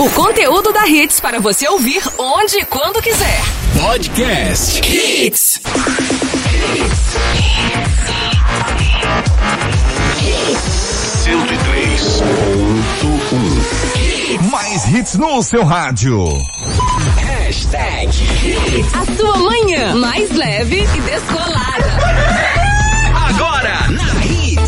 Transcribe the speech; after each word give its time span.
O 0.00 0.08
conteúdo 0.10 0.72
da 0.72 0.86
Hits 0.86 1.18
para 1.18 1.40
você 1.40 1.68
ouvir 1.68 2.00
onde 2.16 2.56
e 2.58 2.64
quando 2.64 3.02
quiser. 3.02 3.42
Podcast 3.80 4.80
Hits. 4.80 5.60
Ponto 12.18 13.34
um. 13.34 14.50
Mais 14.50 14.86
hits 14.86 15.16
no 15.16 15.42
seu 15.42 15.64
rádio. 15.64 16.24
Hashtag 17.16 18.06
Hits. 18.06 18.94
A 18.94 19.04
sua 19.16 19.36
manhã 19.38 19.96
mais 19.96 20.30
leve 20.30 20.84
e 20.96 21.00
descolada. 21.00 22.47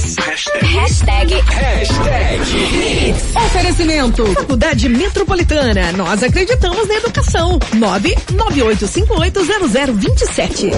Hits. 0.01 0.17
Hashtag. 0.17 0.65
Hashtag 0.65 1.29
Hashtag 1.43 2.41
Hits. 2.41 3.37
Oferecimento. 3.37 4.25
Faculdade 4.35 4.89
Metropolitana. 4.89 5.93
Nós 5.93 6.23
acreditamos 6.23 6.89
na 6.89 6.95
educação. 6.95 7.59
998580027. 7.75 10.73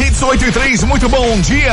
Hits 0.00 0.22
8 0.22 0.44
e 0.44 0.52
3, 0.52 0.84
muito 0.84 1.08
bom 1.08 1.40
dia. 1.40 1.72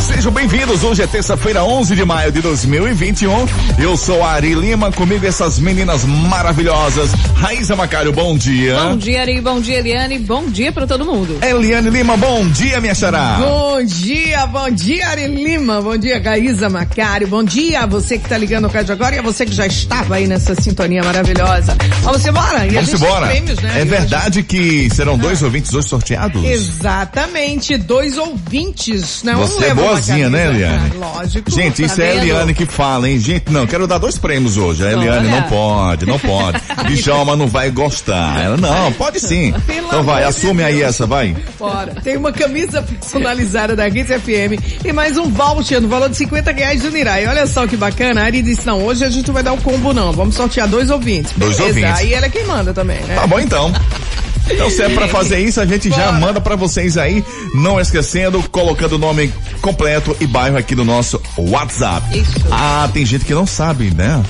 Sejam 0.00 0.32
bem-vindos. 0.32 0.82
Hoje 0.82 1.02
é 1.02 1.06
terça-feira, 1.06 1.62
11 1.64 1.94
de 1.94 2.04
maio 2.04 2.32
de 2.32 2.40
2021. 2.40 3.46
Eu 3.78 3.96
sou 3.96 4.24
Ari 4.24 4.54
Lima, 4.54 4.90
comigo 4.90 5.24
essas 5.26 5.58
meninas 5.58 6.04
maravilhosas. 6.04 7.10
Raíza 7.36 7.76
Macário, 7.76 8.12
bom 8.12 8.36
dia. 8.36 8.78
Bom 8.80 8.96
dia, 8.96 9.20
Ari. 9.22 9.40
Bom 9.40 9.60
dia, 9.60 9.78
Eliane. 9.78 10.18
Bom 10.18 10.46
dia 10.46 10.72
pra 10.72 10.86
todo 10.86 11.04
mundo. 11.04 11.38
Eliane 11.42 11.90
Lima, 11.90 12.16
bom 12.16 12.46
dia, 12.48 12.80
minha 12.80 12.94
xará. 12.94 13.36
Bom 13.40 13.82
dia, 13.84 14.46
bom 14.46 14.70
dia, 14.70 15.06
Ari 15.08 15.26
Lima. 15.28 15.80
Bom 15.80 15.96
dia, 15.96 16.18
Gaísa 16.18 16.68
Macário. 16.68 17.28
Bom 17.28 17.44
dia 17.44 17.80
a 17.82 17.86
você 17.86 18.18
que 18.18 18.28
tá 18.28 18.36
ligando 18.36 18.64
o 18.66 18.68
rádio 18.68 18.92
agora 18.92 19.14
e 19.16 19.18
a 19.18 19.22
você 19.22 19.46
que 19.46 19.54
já 19.54 19.66
estava 19.66 20.16
aí 20.16 20.26
nessa 20.26 20.54
sintonia 20.54 21.02
maravilhosa. 21.04 21.76
Vamos 22.02 22.24
embora? 22.26 22.66
E 22.66 22.76
a 22.76 22.80
Vamos 22.82 22.94
embora. 23.00 23.26
prêmios, 23.28 23.58
né? 23.60 23.70
É 23.74 23.78
E 23.78 23.80
hoje- 23.82 23.90
verdade 23.90 24.42
que 24.42 24.90
serão 24.90 25.16
dois 25.16 25.42
ouvintes 25.42 25.72
hoje 25.72 25.88
sorteados? 25.88 26.42
Exatamente, 26.44 27.76
dois 27.76 28.18
ouvintes, 28.18 29.22
né? 29.22 29.36
Um 29.36 29.40
Você 29.40 29.64
é 29.64 29.68
leva 29.68 29.89
uma 29.90 30.00
boazinha, 30.00 30.30
né. 30.30 30.46
Eliane? 30.48 30.90
Lógico. 30.96 31.50
Gente, 31.50 31.84
isso 31.84 31.96
tá 31.96 32.04
é 32.04 32.10
a? 32.10 32.14
Eliane 32.16 32.54
que 32.54 32.66
fala, 32.66 33.08
hein? 33.08 33.18
Gente, 33.18 33.50
não, 33.50 33.66
quero 33.66 33.86
dar 33.86 33.98
dois 33.98 34.18
prêmios 34.18 34.56
hoje. 34.56 34.84
A 34.86 34.92
Eliane 34.92 35.28
Olha. 35.28 35.40
não 35.40 35.42
pode, 35.44 36.06
não 36.06 36.18
pode. 36.18 36.60
Djalma 37.00 37.36
não 37.36 37.46
vai 37.46 37.70
gostar. 37.70 38.40
Ela, 38.42 38.56
não, 38.56 38.92
pode 38.92 39.20
sim. 39.20 39.52
Pelo 39.66 39.86
Então 39.86 40.02
vai, 40.02 40.24
assume 40.24 40.62
aí 40.62 40.82
essa, 40.82 41.06
vai. 41.06 41.36
Bora. 41.58 41.94
Tem 42.02 42.16
uma 42.16 42.32
camisa 42.32 42.82
personalizada 42.82 43.76
da 43.76 43.88
Hits 43.88 44.08
FM 44.08 44.84
e 44.84 44.92
mais 44.92 45.16
um 45.16 45.28
voucher 45.30 45.80
no 45.80 45.88
valor 45.88 46.08
de 46.08 46.16
50 46.16 46.52
reais 46.52 46.82
do 46.82 46.90
Nirai. 46.90 47.26
Olha 47.26 47.46
só 47.46 47.66
que 47.66 47.76
bacana. 47.76 48.22
A 48.22 48.24
Ari 48.24 48.42
disse, 48.42 48.66
não, 48.66 48.82
hoje 48.84 49.04
a 49.04 49.10
gente 49.10 49.26
não 49.26 49.34
vai 49.34 49.42
dar 49.42 49.52
o 49.52 49.58
combo 49.58 49.92
não. 49.92 50.12
Vamos 50.12 50.34
sortear 50.34 50.68
dois 50.68 50.90
ouvintes. 50.90 51.32
Dois 51.36 51.56
Beleza. 51.56 51.78
ouvintes. 51.78 52.00
Aí 52.00 52.14
ela 52.14 52.26
é 52.26 52.28
quem 52.28 52.44
manda 52.44 52.72
também, 52.72 53.00
né? 53.02 53.14
Tá 53.14 53.26
bom 53.26 53.38
então. 53.38 53.72
Então 54.50 54.70
se 54.70 54.82
é 54.82 54.88
pra 54.88 55.08
fazer 55.08 55.38
isso, 55.40 55.60
a 55.60 55.66
gente 55.66 55.88
já 55.90 56.06
Bora. 56.06 56.12
manda 56.12 56.40
pra 56.40 56.56
vocês 56.56 56.96
aí, 56.98 57.24
não 57.54 57.80
esquecendo, 57.80 58.42
colocando 58.50 58.94
o 58.94 58.98
nome 58.98 59.32
completo 59.60 60.16
e 60.20 60.26
bairro 60.26 60.56
aqui 60.56 60.74
no 60.74 60.84
nosso 60.84 61.20
WhatsApp. 61.36 62.18
Isso. 62.18 62.32
Ah, 62.50 62.88
tem 62.92 63.04
gente 63.06 63.24
que 63.24 63.34
não 63.34 63.46
sabe, 63.46 63.92
né? 63.94 64.22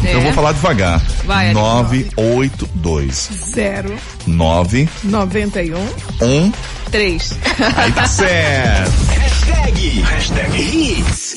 Então 0.00 0.12
eu 0.12 0.20
É. 0.20 0.24
vou 0.24 0.32
falar 0.32 0.52
devagar. 0.52 1.00
Vai, 1.24 1.46
Ari. 1.46 1.54
982 1.54 3.28
Zero 3.54 3.94
9 4.26 4.88
91 5.04 5.78
1 6.20 6.52
Três. 6.90 7.32
Aí 7.76 7.92
tá 7.92 8.06
certo. 8.08 8.90
Hashtag. 9.08 10.00
Hashtag 10.00 10.58
Hits. 10.62 11.27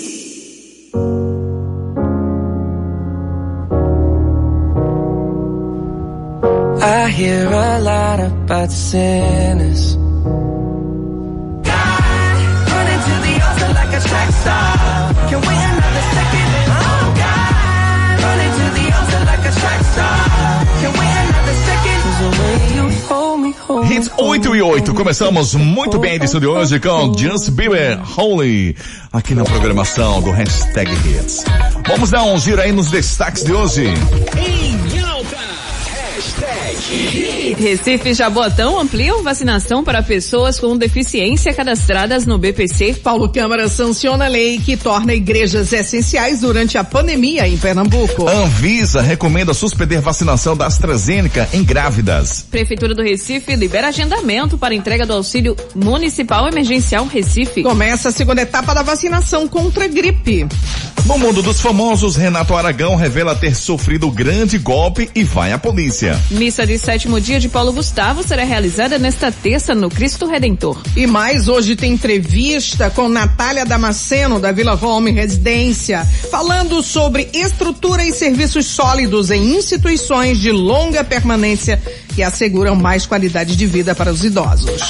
I 6.83 7.09
hear 7.09 7.45
a 7.47 7.79
lot 7.79 8.19
about 8.19 8.71
sinners. 8.71 9.95
Running 9.95 11.63
to 13.07 13.13
the 13.25 13.33
altar 13.47 13.71
like 13.73 13.93
a 13.93 13.99
track 14.01 14.29
star. 14.41 15.13
Can 15.29 15.39
wait 15.41 15.63
another 15.71 16.03
second. 16.17 16.47
Oh 16.73 17.13
God. 17.21 18.15
Running 18.25 18.53
to 18.59 18.65
the 18.77 18.85
altar 18.97 19.21
like 19.29 19.43
a 19.45 19.53
track 19.59 19.81
star. 19.93 20.17
Can 20.81 20.91
wait 20.99 21.15
another 21.25 21.55
second. 21.67 21.99
'Cause 22.01 22.17
the 22.19 22.29
way 22.41 22.55
you 22.75 22.85
hold 23.07 23.37
me, 23.41 23.51
hold 23.67 23.81
me, 23.87 23.91
Hits 23.95 24.07
hold 24.07 24.29
8 24.35 24.49
me, 24.51 24.57
e 24.57 24.61
8. 24.61 24.87
hold 24.87 24.89
me. 24.89 24.95
Começamos 25.03 25.53
muito 25.55 25.99
bem 25.99 26.11
a 26.13 26.15
edição 26.15 26.39
de 26.39 26.47
hoje 26.47 26.79
com 26.79 27.13
Justin 27.17 27.51
Bieber 27.51 27.99
Holy 28.19 28.75
aqui 29.13 29.35
na 29.35 29.43
programação 29.43 30.19
do 30.21 30.31
Hashtag 30.31 30.91
Hits. 30.91 31.43
Vamos 31.87 32.09
dar 32.09 32.23
um 32.23 32.39
giro 32.39 32.59
aí 32.59 32.71
nos 32.71 32.89
destaques 32.89 33.43
de 33.43 33.53
hoje. 33.53 33.85
Hashtag. 36.21 37.55
Recife 37.57 38.09
e 38.09 38.13
Jabotão 38.13 38.79
ampliam 38.79 39.23
vacinação 39.23 39.83
para 39.83 40.03
pessoas 40.03 40.59
com 40.59 40.77
deficiência 40.77 41.51
cadastradas 41.51 42.27
no 42.27 42.37
BPC. 42.37 42.93
Paulo 43.03 43.27
Câmara 43.27 43.67
sanciona 43.67 44.25
a 44.25 44.27
lei 44.27 44.59
que 44.59 44.77
torna 44.77 45.15
igrejas 45.15 45.73
essenciais 45.73 46.41
durante 46.41 46.77
a 46.77 46.83
pandemia 46.83 47.47
em 47.47 47.57
Pernambuco. 47.57 48.27
Anvisa 48.27 49.01
recomenda 49.01 49.51
suspender 49.51 49.99
vacinação 49.99 50.55
da 50.55 50.67
AstraZeneca 50.67 51.49
em 51.53 51.63
grávidas. 51.63 52.45
Prefeitura 52.51 52.93
do 52.93 53.01
Recife 53.01 53.55
libera 53.55 53.87
agendamento 53.87 54.59
para 54.59 54.75
entrega 54.75 55.07
do 55.07 55.13
auxílio 55.13 55.57
municipal 55.73 56.47
emergencial 56.47 57.07
Recife. 57.07 57.63
Começa 57.63 58.09
a 58.09 58.11
segunda 58.11 58.43
etapa 58.43 58.75
da 58.75 58.83
vacinação 58.83 59.47
contra 59.47 59.85
a 59.85 59.87
gripe. 59.87 60.47
No 61.05 61.17
mundo 61.17 61.41
dos 61.41 61.59
famosos, 61.59 62.15
Renato 62.15 62.55
Aragão 62.55 62.95
revela 62.95 63.35
ter 63.35 63.55
sofrido 63.55 64.09
grande 64.11 64.59
golpe 64.59 65.09
e 65.15 65.23
vai 65.23 65.51
à 65.51 65.57
polícia. 65.57 66.19
Missa 66.29 66.65
de 66.65 66.77
sétimo 66.77 67.19
dia 67.19 67.39
de 67.39 67.49
Paulo 67.49 67.73
Gustavo 67.73 68.23
será 68.23 68.43
realizada 68.43 68.99
nesta 68.99 69.31
terça 69.31 69.73
no 69.73 69.89
Cristo 69.89 70.27
Redentor. 70.27 70.79
E 70.95 71.07
mais, 71.07 71.47
hoje 71.47 71.75
tem 71.75 71.93
entrevista 71.93 72.89
com 72.91 73.09
Natália 73.09 73.65
Damasceno, 73.65 74.39
da 74.39 74.51
Vila 74.51 74.77
Home 74.79 75.11
Residência, 75.11 76.05
falando 76.29 76.83
sobre 76.83 77.29
estrutura 77.33 78.03
e 78.03 78.13
serviços 78.13 78.67
sólidos 78.67 79.31
em 79.31 79.57
instituições 79.57 80.39
de 80.39 80.51
longa 80.51 81.03
permanência 81.03 81.81
que 82.15 82.21
asseguram 82.21 82.75
mais 82.75 83.07
qualidade 83.07 83.55
de 83.55 83.65
vida 83.65 83.95
para 83.95 84.11
os 84.11 84.23
idosos. 84.23 84.81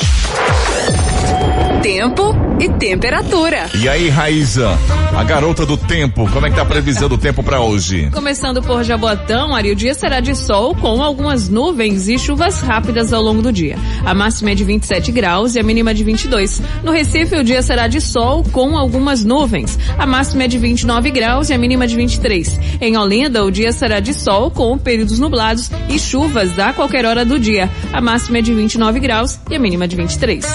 Tempo 1.81 2.35
e 2.59 2.69
temperatura. 2.69 3.67
E 3.73 3.89
aí, 3.89 4.07
Raíza, 4.07 4.77
a 5.17 5.23
garota 5.23 5.65
do 5.65 5.75
tempo, 5.75 6.29
como 6.31 6.45
é 6.45 6.49
que 6.51 6.55
tá 6.55 6.61
a 6.61 6.65
previsão 6.65 7.09
do 7.09 7.17
tempo 7.17 7.41
pra 7.41 7.59
hoje? 7.59 8.07
Começando 8.13 8.61
por 8.61 8.83
Jabotão, 8.83 9.55
Ari, 9.55 9.71
o 9.71 9.75
dia 9.75 9.95
será 9.95 10.19
de 10.19 10.35
sol 10.35 10.75
com 10.75 11.01
algumas 11.01 11.49
nuvens 11.49 12.07
e 12.07 12.19
chuvas 12.19 12.61
rápidas 12.61 13.11
ao 13.11 13.23
longo 13.23 13.41
do 13.41 13.51
dia. 13.51 13.79
A 14.05 14.13
máxima 14.13 14.51
é 14.51 14.55
de 14.55 14.63
27 14.63 15.11
graus 15.11 15.55
e 15.55 15.59
a 15.59 15.63
mínima 15.63 15.91
de 15.91 16.03
22. 16.03 16.61
No 16.83 16.91
Recife, 16.91 17.35
o 17.35 17.43
dia 17.43 17.63
será 17.63 17.87
de 17.87 17.99
sol 17.99 18.43
com 18.51 18.77
algumas 18.77 19.25
nuvens. 19.25 19.79
A 19.97 20.05
máxima 20.05 20.43
é 20.43 20.47
de 20.47 20.59
29 20.59 21.09
graus 21.09 21.49
e 21.49 21.53
a 21.53 21.57
mínima 21.57 21.87
de 21.87 21.95
23. 21.95 22.59
Em 22.79 22.95
Olinda, 22.95 23.43
o 23.43 23.49
dia 23.49 23.71
será 23.71 23.99
de 23.99 24.13
sol 24.13 24.51
com 24.51 24.77
períodos 24.77 25.17
nublados 25.17 25.71
e 25.89 25.97
chuvas 25.97 26.59
a 26.59 26.73
qualquer 26.73 27.07
hora 27.07 27.25
do 27.25 27.39
dia. 27.39 27.67
A 27.91 27.99
máxima 27.99 28.37
é 28.37 28.41
de 28.43 28.53
29 28.53 28.99
graus 28.99 29.39
e 29.49 29.55
a 29.55 29.59
mínima 29.59 29.87
de 29.87 29.95
23. 29.95 30.45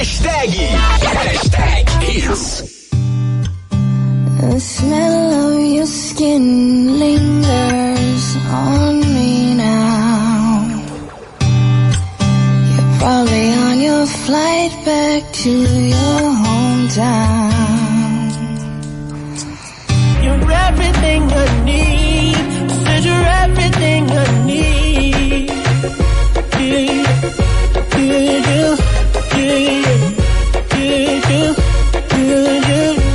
Capricha 0.00 0.32
hashtag. 0.32 0.48
Hashtag 1.12 1.84
Hits. 2.02 2.62
The 4.40 4.58
smell 4.58 5.52
of 5.52 5.60
your 5.74 5.86
skin 5.86 6.98
lingers 6.98 8.36
on 8.46 9.00
me 9.00 9.54
now. 9.56 10.64
You're 12.70 12.98
probably 12.98 13.52
on 13.52 13.80
your 13.80 14.06
flight 14.06 14.72
back 14.86 15.32
to 15.42 15.50
your 15.50 16.22
hometown. 16.44 17.50
You're 20.24 20.50
everything 20.50 21.22
I 21.30 21.64
need. 21.64 22.70
Said 22.70 23.04
you're 23.04 23.28
everything 23.44 24.10
I 24.10 24.44
need. 24.46 25.50
Yeah, 26.56 26.78
yeah, 27.98 28.40
do 29.30 29.40
you, 29.40 29.82
do 30.70 30.78
you, 30.78 31.54
do 32.08 32.20
you? 32.68 33.09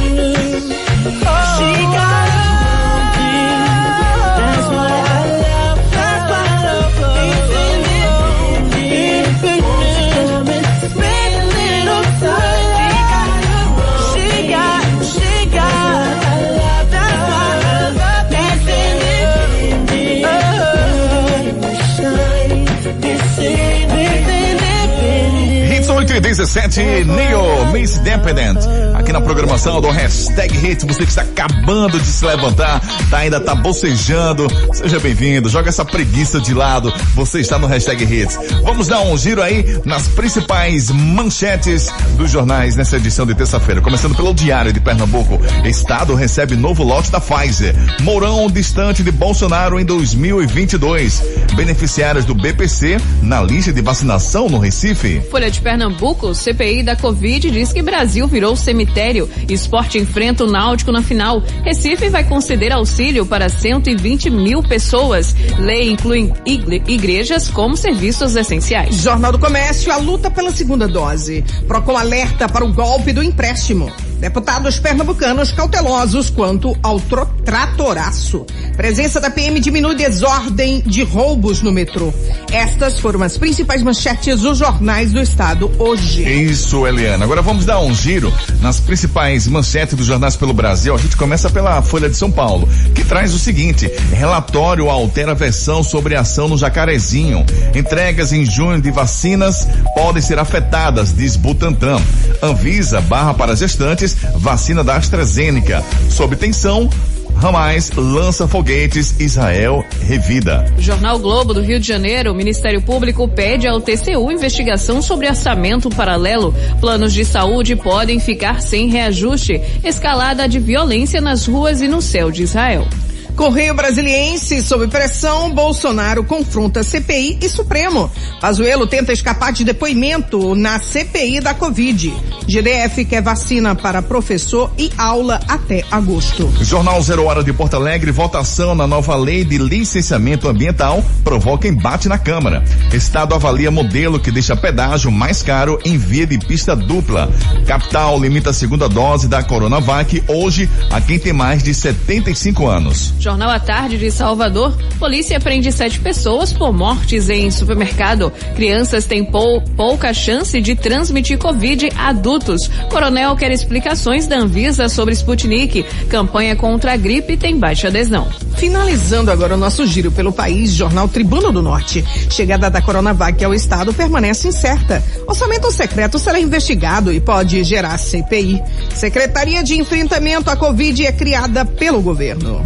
17, 26.36 27.06
Neo, 27.06 27.72
Miss 27.72 27.98
Dependent. 28.00 28.58
aqui 28.94 29.14
na 29.14 29.22
programação 29.22 29.80
do 29.80 29.90
Hashtag 29.90 30.54
Hits. 30.54 30.84
Você 30.84 31.04
que 31.04 31.10
está 31.10 31.22
acabando 31.22 31.98
de 31.98 32.06
se 32.06 32.26
levantar, 32.26 32.82
tá, 33.10 33.20
ainda 33.20 33.40
tá 33.40 33.56
bocejando, 33.56 34.46
seja 34.74 35.00
bem-vindo. 35.00 35.48
Joga 35.48 35.70
essa 35.70 35.86
preguiça 35.86 36.42
de 36.42 36.54
lado. 36.54 36.94
Você 37.14 37.40
está 37.40 37.58
no 37.58 37.68
Hashtag 37.68 38.04
Hits. 38.04 38.38
Vamos 38.64 38.88
dar 38.88 39.00
um 39.04 39.18
giro 39.18 39.42
aí 39.42 39.80
nas 39.86 40.10
principais 40.10 40.92
manchetes 40.92 41.90
dos 42.18 42.30
jornais 42.30 42.76
nessa 42.76 42.98
edição 42.98 43.26
de 43.26 43.34
terça-feira. 43.34 43.80
Começando 43.80 44.14
pelo 44.14 44.34
Diário 44.34 44.74
de 44.74 44.82
Pernambuco. 44.82 45.40
Estado 45.64 46.16
recebe 46.16 46.58
novo 46.58 46.84
lote 46.84 47.12
da 47.12 47.22
Pfizer. 47.22 47.74
Mourão 48.02 48.50
distante 48.52 49.04
de 49.04 49.12
Bolsonaro 49.12 49.80
em 49.80 49.86
2022. 49.86 51.24
Beneficiários 51.56 52.26
do 52.26 52.36
BPC 52.36 52.98
na 53.22 53.42
lista 53.42 53.72
de 53.72 53.82
vacinação 53.82 54.50
no 54.50 54.58
Recife. 54.58 55.22
Folha 55.32 55.50
de 55.50 55.62
Pernambuco, 55.62 56.25
CPI 56.34 56.84
da 56.84 56.96
Covid 56.96 57.52
diz 57.52 57.72
que 57.74 57.82
Brasil 57.82 58.28
virou 58.28 58.56
cemitério. 58.56 59.30
Esporte 59.50 59.98
enfrenta 59.98 60.44
o 60.46 60.52
Náutico 60.52 60.92
na 60.92 61.02
final. 61.02 61.44
Recife 61.64 62.10
vai 62.10 62.24
conceder 62.24 62.72
auxílio 62.72 63.26
para 63.26 63.50
120 63.50 64.30
mil 64.30 64.64
pessoas. 64.64 65.36
Lei 65.60 65.90
inclui 65.92 66.32
igre- 66.46 66.82
igrejas 66.88 67.50
como 67.50 67.76
serviços 67.78 68.36
essenciais. 68.36 68.96
Jornal 69.02 69.32
do 69.34 69.40
Comércio, 69.40 69.92
a 69.92 69.98
luta 69.98 70.32
pela 70.32 70.52
segunda 70.52 70.88
dose. 70.88 71.44
Procon 71.68 71.98
alerta 71.98 72.48
para 72.48 72.64
o 72.66 72.72
golpe 72.74 73.12
do 73.14 73.22
empréstimo. 73.22 73.92
Deputados 74.26 74.80
pernambucanos 74.80 75.52
cautelosos 75.52 76.32
quanto 76.32 76.76
ao 76.82 77.00
tratoraço. 77.46 78.44
Presença 78.76 79.22
da 79.22 79.30
PM 79.30 79.60
diminui 79.60 79.94
desordem 79.94 80.82
de 80.82 81.04
roubos 81.04 81.62
no 81.62 81.72
metrô. 81.72 82.12
Estas 82.52 83.00
foram 83.00 83.22
as 83.22 83.38
principais 83.38 83.84
manchetes 83.84 84.42
dos 84.42 84.58
jornais 84.58 85.12
do 85.12 85.22
estado 85.22 85.72
hoje. 85.78 86.24
Isso, 86.24 86.88
Eliana. 86.88 87.24
Agora 87.24 87.44
vamos 87.44 87.66
dar 87.66 87.80
um 87.82 87.94
giro 87.94 88.34
nas 88.62 88.80
principais 88.80 89.46
manchetes 89.46 89.94
dos 89.94 90.08
jornais 90.08 90.36
pelo 90.36 90.54
Brasil. 90.54 90.96
A 90.96 90.98
gente 90.98 91.16
começa 91.16 91.48
pela 91.52 91.80
Folha 91.84 92.10
de 92.10 92.18
São 92.18 92.32
Paulo, 92.32 92.68
que 92.96 93.06
traz 93.06 93.32
o 93.32 93.38
seguinte: 93.38 93.88
relatório 94.12 94.90
altera 94.90 95.34
a 95.34 95.36
versão 95.36 95.84
sobre 95.84 96.16
a 96.16 96.22
ação 96.22 96.48
no 96.48 96.58
Jacarezinho. 96.58 97.46
Entregas 97.76 98.34
em 98.34 98.44
junho 98.44 98.82
de 98.82 98.90
vacinas 98.90 99.68
podem 99.94 100.22
ser 100.22 100.40
afetadas, 100.40 101.16
diz 101.16 101.36
Butantan. 101.36 102.02
Anvisa 102.42 103.00
barra 103.02 103.36
para 103.36 103.56
gestantes 103.56 104.15
vacina 104.36 104.84
da 104.84 104.96
AstraZeneca. 104.96 105.84
Sob 106.10 106.36
tensão, 106.36 106.90
Ramais 107.36 107.92
lança 107.96 108.48
foguetes, 108.48 109.16
Israel 109.20 109.84
revida. 110.02 110.66
Jornal 110.78 111.20
Globo 111.20 111.54
do 111.54 111.62
Rio 111.62 111.80
de 111.80 111.88
Janeiro, 111.88 112.32
o 112.32 112.36
Ministério 112.36 112.82
Público 112.82 113.28
pede 113.28 113.68
ao 113.68 113.82
TCU 113.82 114.32
investigação 114.32 115.02
sobre 115.02 115.28
orçamento 115.28 115.90
paralelo. 115.90 116.56
Planos 116.80 117.14
de 117.14 117.26
saúde 117.26 117.76
podem 117.76 118.20
ficar 118.20 118.62
sem 118.62 118.88
reajuste. 118.88 119.62
Escalada 119.84 120.48
de 120.48 120.60
violência 120.60 121.20
nas 121.20 121.46
ruas 121.46 121.82
e 121.82 121.88
no 121.88 122.02
céu 122.02 122.32
de 122.32 122.44
Israel. 122.44 122.88
Correio 123.36 123.74
Brasiliense, 123.74 124.64
sob 124.64 124.88
pressão, 124.88 125.52
Bolsonaro 125.52 126.24
confronta 126.24 126.84
CPI 126.84 127.40
e 127.42 127.50
Supremo. 127.50 128.10
Pazuello 128.40 128.88
tenta 128.88 129.12
escapar 129.12 129.52
de 129.52 129.66
depoimento 129.66 130.56
na 130.56 130.80
CPI 130.80 131.42
da 131.42 131.54
Covid. 131.54 132.14
GDF 132.48 133.04
quer 133.04 133.22
vacina 133.22 133.76
para 133.76 134.02
professor 134.02 134.72
e 134.78 134.90
aula 134.98 135.42
até 135.50 135.84
agosto. 135.92 136.50
Jornal 136.62 137.02
Zero 137.02 137.26
Hora 137.26 137.44
de 137.44 137.52
Porto 137.52 137.76
Alegre, 137.76 138.10
votação 138.10 138.74
na 138.74 138.88
nova 138.88 139.16
lei 139.18 139.44
de 139.44 139.58
licenciamento 139.58 140.48
ambiental 140.48 141.04
provoca 141.24 141.68
embate 141.68 142.08
na 142.08 142.18
Câmara. 142.18 142.64
Estado 142.94 143.36
avalia 143.36 143.70
modelo 143.70 144.20
que 144.20 144.32
deixa 144.32 144.56
pedágio 144.56 145.12
mais 145.12 145.44
caro 145.44 145.78
em 145.84 145.98
via 145.98 146.26
de 146.26 146.38
pista 146.38 146.74
dupla. 146.74 147.30
Capital 147.68 148.18
limita 148.20 148.52
a 148.52 148.54
segunda 148.54 148.88
dose 148.88 149.28
da 149.28 149.44
Coronavac 149.44 150.24
hoje 150.28 150.70
a 150.90 151.02
quem 151.02 151.20
tem 151.20 151.34
mais 151.34 151.62
de 151.62 151.74
75 151.74 152.68
anos. 152.68 153.14
Jornal 153.26 153.50
à 153.50 153.60
Tarde 153.60 153.98
de 153.98 154.12
Salvador, 154.12 154.78
polícia 155.00 155.40
prende 155.40 155.72
sete 155.72 156.00
pessoas 156.00 156.54
por 156.54 156.72
mortes 156.72 157.28
em 157.28 157.50
supermercado. 157.50 158.32
Crianças 158.56 159.06
têm 159.06 159.26
pou- 159.26 159.60
pouca 159.76 160.14
chance 160.14 160.62
de 160.62 160.76
transmitir 160.76 161.40
Covid 161.40 161.90
a 161.98 162.10
adultos. 162.10 162.70
Coronel 162.88 163.36
quer 163.36 163.52
explicações 163.52 164.28
da 164.28 164.38
Anvisa 164.38 164.88
sobre 164.90 165.16
Sputnik. 165.16 165.84
Campanha 166.08 166.56
contra 166.56 166.94
a 166.94 166.98
gripe 166.98 167.36
tem 167.36 167.58
baixa 167.58 167.88
adesão. 167.88 168.28
Finalizando 168.58 169.32
agora 169.32 169.56
o 169.56 169.58
nosso 169.58 169.88
giro 169.88 170.12
pelo 170.12 170.32
país, 170.32 170.72
Jornal 170.74 171.08
Tribuna 171.08 171.52
do 171.52 171.64
Norte. 171.64 172.06
Chegada 172.30 172.70
da 172.70 172.80
Coronavac 172.80 173.44
ao 173.44 173.56
estado 173.56 173.92
permanece 173.92 174.50
incerta. 174.50 175.04
Orçamento 175.26 175.72
secreto 175.72 176.20
será 176.20 176.40
investigado 176.40 177.12
e 177.12 177.20
pode 177.20 177.64
gerar 177.64 177.98
CPI. 177.98 178.62
Secretaria 178.94 179.64
de 179.64 179.76
Enfrentamento 179.80 180.52
à 180.52 180.56
Covid 180.56 181.08
é 181.08 181.12
criada 181.12 181.66
pelo 181.66 182.02
governo. 182.04 182.64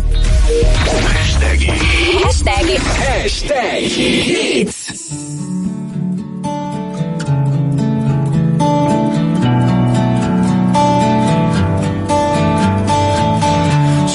Hashtag. 0.50 1.60
Hashtag 2.24 2.68
Hashtag 3.06 3.82
Hits. 3.86 4.80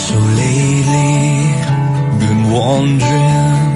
So 0.03 0.17
lately, 0.43 1.15
been 2.19 2.43
wondering 2.51 3.71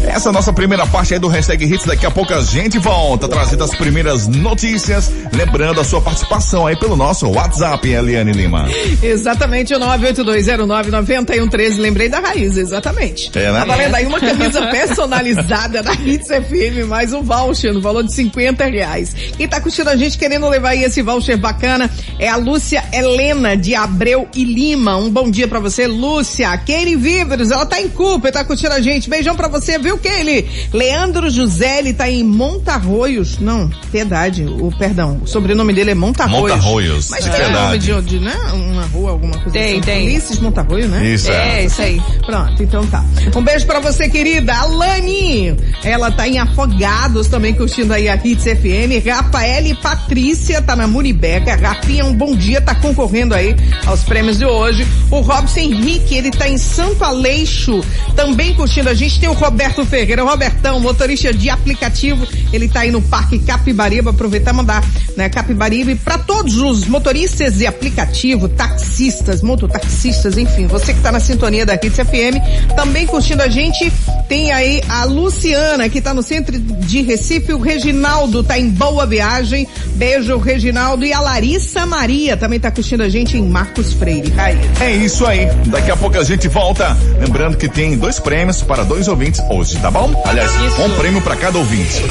Essa 0.07 0.29
é 0.29 0.31
a 0.31 0.33
nossa 0.33 0.53
primeira 0.53 0.87
parte 0.87 1.13
aí 1.13 1.19
do 1.19 1.27
Hashtag 1.27 1.65
Hits. 1.65 1.85
Daqui 1.85 2.05
a 2.05 2.11
pouco 2.11 2.33
a 2.33 2.41
gente 2.41 2.79
volta 2.79 3.27
trazendo 3.27 3.63
as 3.65 3.75
primeiras 3.75 4.25
notícias. 4.27 5.11
Lembrando 5.33 5.81
a 5.81 5.83
sua 5.83 6.01
participação 6.01 6.65
aí 6.65 6.77
pelo 6.77 6.95
nosso 6.95 7.27
WhatsApp, 7.27 7.87
Eliane 7.89 8.31
Lima. 8.31 8.67
Exatamente, 9.03 9.73
o 9.75 9.79
982099113. 9.79 11.77
Lembrei 11.77 12.07
da 12.07 12.19
raiz, 12.19 12.55
exatamente. 12.55 13.29
É, 13.37 13.51
né? 13.51 13.59
Tá 13.59 13.65
valendo 13.65 13.95
aí 13.95 14.05
uma 14.05 14.19
camisa 14.19 14.65
personalizada 14.71 15.83
da 15.83 15.93
Hits 15.93 16.27
FM, 16.27 16.87
mais 16.87 17.11
um 17.11 17.21
voucher 17.21 17.73
no 17.73 17.81
valor 17.81 18.03
de 18.03 18.13
50 18.13 18.63
reais. 18.65 19.13
Quem 19.35 19.47
tá 19.47 19.59
curtindo 19.59 19.89
a 19.89 19.97
gente 19.97 20.17
querendo 20.17 20.47
levar 20.47 20.69
aí 20.69 20.83
esse 20.83 21.01
voucher 21.01 21.37
bacana 21.37 21.91
é 22.17 22.29
a 22.29 22.37
Lúcia 22.37 22.81
Helena 22.93 23.57
de 23.57 23.75
Abreu 23.75 24.27
e 24.33 24.45
Lima. 24.45 24.95
Um 24.95 25.09
bom 25.09 25.29
dia 25.29 25.49
pra 25.49 25.59
você, 25.59 25.85
Lúcia. 25.85 26.57
Keire 26.59 26.95
Víveres, 26.95 27.51
ela 27.51 27.65
tá 27.65 27.81
em 27.81 27.89
Cooper, 27.89 28.31
tá 28.31 28.45
curtindo 28.45 28.73
a 28.73 28.79
gente. 28.79 29.09
Beijão 29.09 29.35
pra 29.35 29.49
você, 29.49 29.77
viu, 29.77 29.96
Keire? 29.97 30.47
Leandro 30.73 31.29
José, 31.29 31.79
ele 31.79 31.93
tá 31.93 32.09
em 32.09 32.23
Montarroios. 32.23 33.39
Não, 33.39 33.69
piedade, 33.91 34.43
o 34.45 34.71
perdão. 34.77 35.19
O 35.23 35.27
sobrenome 35.27 35.73
dele 35.73 35.91
é 35.91 35.95
Montarroios. 35.95 36.55
Montarroios, 36.57 37.09
Mas 37.09 37.25
é 37.25 37.29
tem 37.29 37.39
verdade. 37.41 37.91
nome 37.91 38.01
de, 38.01 38.09
de, 38.17 38.19
né? 38.23 38.35
Uma 38.53 38.85
rua, 38.85 39.11
alguma 39.11 39.33
coisa 39.37 39.51
Tem, 39.51 39.73
assim. 39.73 39.81
tem. 39.81 40.05
Ulisses 40.07 40.39
Montarroio, 40.39 40.87
né? 40.87 41.05
Isso, 41.05 41.31
é. 41.31 41.61
É, 41.61 41.65
isso 41.65 41.81
aí. 41.81 42.01
Pronto, 42.25 42.61
então 42.63 42.85
tá. 42.87 43.03
Um 43.35 43.41
beijo 43.41 43.65
pra 43.65 43.79
você, 43.79 44.09
querida. 44.09 44.53
Alane, 44.55 45.55
ela 45.83 46.11
tá 46.11 46.27
em 46.27 46.37
Afogados 46.39 47.27
também 47.27 47.53
curtindo 47.53 47.93
aí 47.93 48.07
a 48.09 48.15
Hits 48.15 48.43
FM. 48.43 49.05
Rafael 49.07 49.65
e 49.65 49.73
Patrícia 49.75 50.61
tá 50.61 50.75
na 50.75 50.87
Muribeca. 50.87 51.55
Rafinha, 51.55 52.05
um 52.05 52.13
bom 52.13 52.35
dia, 52.35 52.61
tá 52.61 52.73
concorrendo 52.75 53.33
aí 53.33 53.55
aos 53.85 54.03
prêmios 54.03 54.37
de 54.37 54.45
hoje. 54.45 54.85
O 55.11 55.19
Robson 55.21 55.59
Henrique, 55.59 56.15
ele 56.15 56.31
tá 56.31 56.47
em 56.47 56.57
Santo 56.57 57.03
Aleixo, 57.03 57.81
também 58.15 58.53
curtindo 58.53 58.89
a 58.89 58.93
gente. 58.93 59.19
Tem 59.19 59.29
o 59.29 59.33
Roberto 59.33 59.83
Ferreira, 59.87 60.23
Robertão, 60.23 60.79
motorista 60.79 61.33
de 61.33 61.49
aplicativo, 61.49 62.27
ele 62.51 62.67
tá 62.67 62.81
aí 62.81 62.91
no 62.91 63.01
Parque 63.01 63.39
Capibaribe, 63.39 64.09
aproveitar 64.09 64.53
e 64.53 64.57
mandar, 64.57 64.83
né, 65.15 65.29
Capibaribe 65.29 65.95
pra 65.95 66.17
todos 66.17 66.57
os 66.57 66.85
motoristas 66.87 67.55
de 67.55 67.65
aplicativo, 67.65 68.47
taxistas, 68.49 69.41
mototaxistas, 69.41 70.37
enfim, 70.37 70.67
você 70.67 70.93
que 70.93 71.01
tá 71.01 71.11
na 71.11 71.19
sintonia 71.19 71.65
da 71.65 71.75
Hits 71.75 71.95
FM, 71.95 72.75
também 72.75 73.05
curtindo 73.05 73.41
a 73.41 73.47
gente, 73.47 73.91
tem 74.27 74.51
aí 74.51 74.81
a 74.89 75.05
Luciana, 75.05 75.89
que 75.89 76.01
tá 76.01 76.13
no 76.13 76.21
centro 76.21 76.57
de 76.59 77.01
Recife, 77.01 77.53
o 77.53 77.59
Reginaldo 77.59 78.43
tá 78.43 78.59
em 78.59 78.69
Boa 78.69 79.05
Viagem, 79.05 79.67
Beijo, 79.95 80.37
Reginaldo. 80.37 81.05
E 81.05 81.13
a 81.13 81.19
Larissa 81.19 81.85
Maria 81.85 82.37
também 82.37 82.59
tá 82.59 82.69
curtindo 82.69 83.03
a 83.03 83.09
gente 83.09 83.37
em 83.37 83.41
Marcos 83.41 83.93
Freire. 83.93 84.33
Aí. 84.37 84.57
É 84.79 84.91
isso 84.91 85.25
aí. 85.25 85.47
Daqui 85.67 85.91
a 85.91 85.97
pouco 85.97 86.17
a 86.17 86.23
gente 86.23 86.47
volta. 86.47 86.95
Lembrando 87.19 87.57
que 87.57 87.67
tem 87.67 87.97
dois 87.97 88.19
prêmios 88.19 88.61
para 88.61 88.83
dois 88.83 89.07
ouvintes 89.07 89.41
hoje, 89.49 89.76
tá 89.81 89.91
bom? 89.91 90.21
Aliás, 90.25 90.51
Isso. 90.61 90.81
um 90.81 90.89
prêmio 90.97 91.21
para 91.21 91.35
cada 91.35 91.57
ouvinte. 91.57 92.01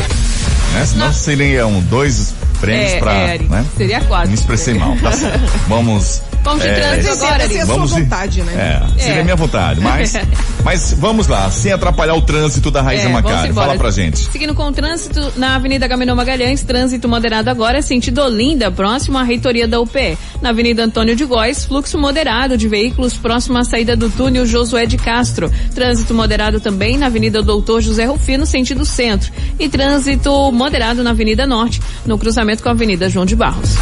Né? 0.73 0.87
Senão 0.87 1.13
seriam 1.13 1.81
dois 1.83 2.35
prêmios 2.61 2.93
É, 2.93 2.99
para. 2.99 3.13
é, 3.13 3.39
né? 3.39 3.65
seria 3.77 4.01
quatro. 4.03 4.29
Me 4.29 4.35
expressei 4.35 4.75
mal, 4.75 4.97
tá 4.97 5.13
certo. 5.13 5.41
Vamos. 5.69 6.23
Vamos 6.47 6.63
de 6.63 6.69
é, 6.69 6.75
trânsito 6.75 7.13
agora, 7.25 7.43
Essa 7.43 7.53
é 7.55 7.61
a 7.61 7.67
sua 7.67 7.75
Vamos 7.75 7.95
de- 7.95 8.01
vontade, 8.03 8.43
né? 8.43 8.53
É, 8.97 9.01
seria 9.01 9.21
É. 9.21 9.25
minha 9.25 9.35
vontade, 9.37 9.81
mas, 9.81 10.13
mas 10.65 10.93
vamos 10.97 11.27
lá, 11.27 11.51
sem 11.51 11.73
atrapalhar 11.73 12.15
o 12.15 12.23
trânsito 12.23 12.71
da 12.71 12.81
Raíssa 12.83 13.09
É, 13.09 13.13
vamos 13.13 13.23
Macari. 13.31 13.53
Fala 13.53 13.77
pra 13.77 13.91
gente. 13.91 14.19
Seguindo 14.31 14.55
com 14.55 14.63
o 14.65 14.73
trânsito 14.73 15.33
na 15.37 15.57
Avenida 15.57 15.87
Gaminô 15.89 16.15
Magalhães, 16.15 16.63
trânsito 16.63 17.09
moderado 17.09 17.51
agora, 17.51 17.83
sentido 17.83 18.21
Olinda, 18.23 18.71
próximo 18.71 19.19
à 19.19 19.23
reitoria 19.25 19.67
da 19.67 19.81
UPE. 19.81 20.17
Na 20.41 20.51
Avenida 20.51 20.85
Antônio 20.85 21.17
de 21.17 21.25
Góes, 21.25 21.65
fluxo 21.65 21.99
moderado 21.99 22.57
de 22.57 22.69
veículos 22.69 23.15
próximo 23.15 23.59
à 23.59 23.65
saída 23.65 23.97
do 23.97 24.09
túnel 24.09 24.47
Josué 24.47 24.87
de 24.87 24.97
Castro. 24.97 25.51
Trânsito 25.75 26.15
moderado 26.15 26.61
também 26.61 26.97
na 26.97 27.07
Avenida 27.07 27.43
Doutor 27.43 27.81
José 27.81 28.05
Rufino, 28.05 28.47
sentido 28.47 28.85
centro. 28.85 29.33
E 29.59 29.69
trânsito 29.69 30.31
moderado 30.53 31.03
na 31.03 31.11
Avenida 31.11 31.45
Norte, 31.47 31.81
no 32.07 32.17
cruzamento 32.17 32.63
com 32.63 32.69
a 32.69 32.73
Avenida 32.73 33.09
João 33.11 33.27
de 33.27 33.35
Barros. 33.35 33.75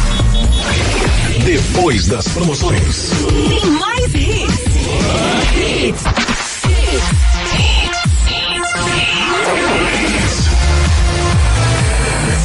Depois 1.45 2.07
das 2.07 2.27
promoções. 2.29 3.11
Tem 3.47 3.63
mais 3.69 4.15
hits. 4.15 4.65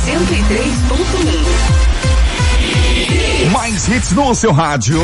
Cento 0.04 0.34
e 0.34 0.42
três 0.44 0.74
ponto 0.86 1.18
Mais 3.50 3.88
hits 3.88 4.12
no 4.12 4.34
seu 4.34 4.52
rádio. 4.52 5.00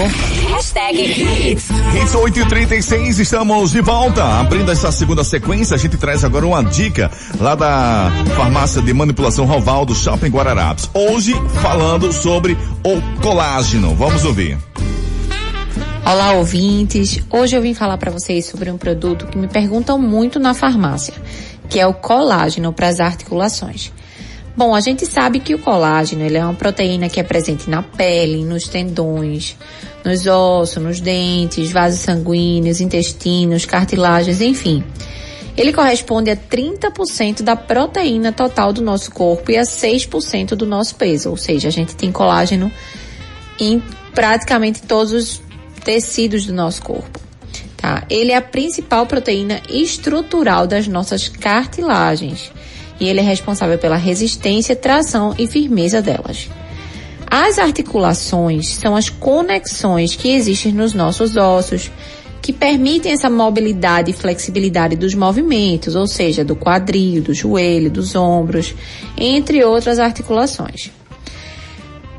Hashtag 0.77 1.01
hits. 1.01 1.69
Hits 1.95 2.15
8 2.15 2.39
e 2.39 2.49
36 2.49 3.19
estamos 3.19 3.73
de 3.73 3.81
volta. 3.81 4.23
Abrindo 4.23 4.71
essa 4.71 4.93
segunda 4.93 5.25
sequência, 5.25 5.75
a 5.75 5.79
gente 5.79 5.97
traz 5.97 6.23
agora 6.23 6.47
uma 6.47 6.63
dica 6.63 7.11
lá 7.41 7.55
da 7.55 8.13
farmácia 8.37 8.83
de 8.83 8.93
manipulação 8.93 9.47
Roval 9.47 9.87
do 9.87 9.95
Shopping 9.95 10.29
Guararapes. 10.29 10.91
Hoje 10.93 11.33
falando 11.63 12.13
sobre 12.13 12.59
o 12.85 13.21
colágeno. 13.23 13.95
Vamos 13.95 14.27
ouvir. 14.27 14.59
Olá, 16.05 16.33
ouvintes. 16.33 17.21
Hoje 17.31 17.57
eu 17.57 17.63
vim 17.63 17.73
falar 17.73 17.97
para 17.97 18.11
vocês 18.11 18.45
sobre 18.45 18.71
um 18.71 18.77
produto 18.77 19.27
que 19.29 19.39
me 19.39 19.49
perguntam 19.49 19.99
muito 19.99 20.39
na 20.39 20.53
farmácia, 20.53 21.15
que 21.71 21.81
é 21.81 21.87
o 21.87 21.95
colágeno 21.95 22.71
para 22.71 22.89
as 22.89 23.01
articulações. 23.01 23.93
Bom, 24.57 24.75
a 24.75 24.81
gente 24.81 25.05
sabe 25.05 25.39
que 25.39 25.55
o 25.55 25.59
colágeno 25.59 26.25
ele 26.25 26.39
é 26.39 26.43
uma 26.43 26.55
proteína 26.55 27.11
que 27.11 27.21
é 27.21 27.23
presente 27.23 27.69
na 27.69 27.83
pele, 27.83 28.43
nos 28.43 28.67
tendões, 28.67 29.55
nos 30.03 30.27
ossos, 30.27 30.83
nos 30.83 30.99
dentes, 30.99 31.71
vasos 31.71 32.01
sanguíneos, 32.01 32.81
intestinos, 32.81 33.67
cartilagens, 33.67 34.41
enfim. 34.41 34.83
Ele 35.59 35.75
corresponde 35.75 36.31
a 36.31 36.37
30% 36.37 37.43
da 37.43 37.55
proteína 37.55 38.33
total 38.33 38.73
do 38.73 38.81
nosso 38.81 39.11
corpo 39.11 39.51
e 39.51 39.59
a 39.59 39.63
6% 39.63 40.55
do 40.55 40.65
nosso 40.65 40.95
peso, 40.95 41.29
ou 41.29 41.37
seja, 41.37 41.69
a 41.69 41.73
gente 41.73 41.95
tem 41.95 42.11
colágeno 42.11 42.73
em 43.61 43.83
praticamente 44.15 44.81
todos 44.83 45.13
os 45.13 45.43
tecidos 45.85 46.47
do 46.47 46.55
nosso 46.55 46.83
corpo. 46.83 47.21
Tá? 47.77 48.05
Ele 48.09 48.33
é 48.33 48.37
a 48.37 48.43
principal 48.43 49.05
proteína 49.05 49.61
estrutural 49.69 50.67
das 50.67 50.89
nossas 50.89 51.29
cartilagens 51.29 52.51
e 53.01 53.09
ele 53.09 53.21
é 53.21 53.23
responsável 53.23 53.79
pela 53.79 53.97
resistência, 53.97 54.75
tração 54.75 55.35
e 55.39 55.47
firmeza 55.47 56.01
delas. 56.01 56.49
As 57.29 57.59
articulações 57.59 58.69
são 58.69 58.95
as 58.95 59.09
conexões 59.09 60.15
que 60.15 60.31
existem 60.31 60.73
nos 60.73 60.95
nossos 60.95 61.37
ossos 61.37 61.91
que 62.41 62.53
permitem 62.53 63.13
essa 63.13 63.29
mobilidade 63.29 64.13
e 64.13 64.15
flexibilidade 64.15 64.95
dos 64.95 65.15
movimentos, 65.15 65.97
ou 65.97 66.07
seja, 66.07 66.45
do 66.45 66.55
quadril, 66.55 67.21
do 67.21 67.35
joelho, 67.35 67.91
dos 67.91 68.15
ombros, 68.15 68.73
entre 69.19 69.65
outras 69.65 69.99
articulações. 69.99 70.93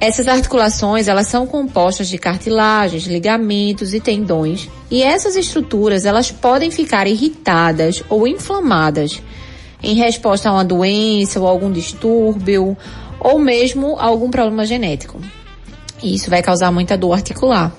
Essas 0.01 0.27
articulações, 0.27 1.07
elas 1.07 1.27
são 1.27 1.47
compostas 1.47 2.09
de 2.09 2.17
cartilagens, 2.17 3.07
ligamentos 3.07 3.93
e 3.93 4.01
tendões, 4.01 4.69
e 4.91 5.01
essas 5.01 5.37
estruturas, 5.37 6.05
elas 6.05 6.29
podem 6.29 6.69
ficar 6.69 7.07
irritadas 7.07 8.03
ou 8.09 8.27
inflamadas 8.27 9.21
em 9.81 9.95
resposta 9.95 10.49
a 10.49 10.53
uma 10.53 10.65
doença 10.65 11.39
ou 11.39 11.47
algum 11.47 11.71
distúrbio, 11.71 12.77
ou 13.19 13.39
mesmo 13.39 13.95
algum 13.99 14.29
problema 14.29 14.65
genético. 14.65 15.19
E 16.01 16.15
isso 16.15 16.29
vai 16.29 16.41
causar 16.41 16.71
muita 16.71 16.97
dor 16.97 17.13
articular. 17.13 17.71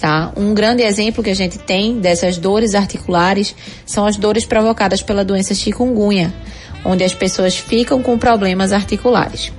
Tá? 0.00 0.32
Um 0.36 0.54
grande 0.54 0.82
exemplo 0.82 1.22
que 1.22 1.30
a 1.30 1.34
gente 1.34 1.58
tem 1.58 1.98
dessas 1.98 2.38
dores 2.38 2.74
articulares 2.74 3.54
são 3.84 4.06
as 4.06 4.16
dores 4.16 4.44
provocadas 4.44 5.02
pela 5.02 5.24
doença 5.24 5.54
chikungunya, 5.54 6.32
onde 6.84 7.02
as 7.02 7.12
pessoas 7.12 7.56
ficam 7.56 8.02
com 8.02 8.16
problemas 8.16 8.72
articulares. 8.72 9.52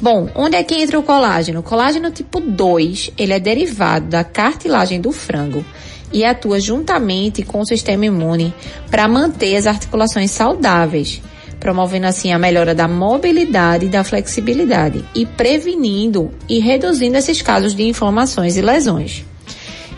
Bom, 0.00 0.28
onde 0.34 0.56
é 0.56 0.62
que 0.62 0.74
entra 0.74 0.98
o 0.98 1.02
colágeno? 1.02 1.60
O 1.60 1.62
colágeno 1.62 2.10
tipo 2.10 2.38
2, 2.38 3.12
ele 3.16 3.32
é 3.32 3.40
derivado 3.40 4.06
da 4.06 4.22
cartilagem 4.22 5.00
do 5.00 5.10
frango 5.10 5.64
e 6.12 6.24
atua 6.24 6.60
juntamente 6.60 7.42
com 7.42 7.60
o 7.60 7.66
sistema 7.66 8.06
imune 8.06 8.54
para 8.90 9.08
manter 9.08 9.56
as 9.56 9.66
articulações 9.66 10.30
saudáveis, 10.30 11.20
promovendo 11.58 12.06
assim 12.06 12.32
a 12.32 12.38
melhora 12.38 12.74
da 12.74 12.86
mobilidade 12.86 13.86
e 13.86 13.88
da 13.88 14.04
flexibilidade 14.04 15.04
e 15.14 15.26
prevenindo 15.26 16.30
e 16.48 16.58
reduzindo 16.58 17.16
esses 17.16 17.42
casos 17.42 17.74
de 17.74 17.82
inflamações 17.82 18.56
e 18.56 18.62
lesões. 18.62 19.24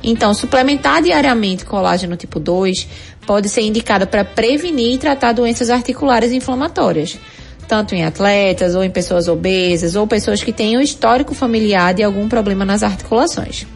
Então, 0.03 0.33
suplementar 0.33 1.03
diariamente 1.03 1.65
colágeno 1.65 2.17
tipo 2.17 2.39
2 2.39 2.87
pode 3.27 3.49
ser 3.49 3.63
indicado 3.63 4.07
para 4.07 4.25
prevenir 4.25 4.95
e 4.95 4.99
tratar 4.99 5.33
doenças 5.33 5.71
articulares 5.71 6.33
inflamatórias, 6.33 7.19
tanto 7.67 7.95
em 7.95 8.05
atletas 8.05 8.75
ou 8.75 8.83
em 8.83 8.91
pessoas 8.91 9.29
obesas 9.29 9.95
ou 9.95 10.07
pessoas 10.07 10.43
que 10.43 10.53
tenham 10.53 10.81
histórico 10.81 11.35
familiar 11.35 11.93
de 11.93 12.03
algum 12.03 12.29
problema 12.29 12.65
nas 12.65 12.83
articulações. 12.83 13.67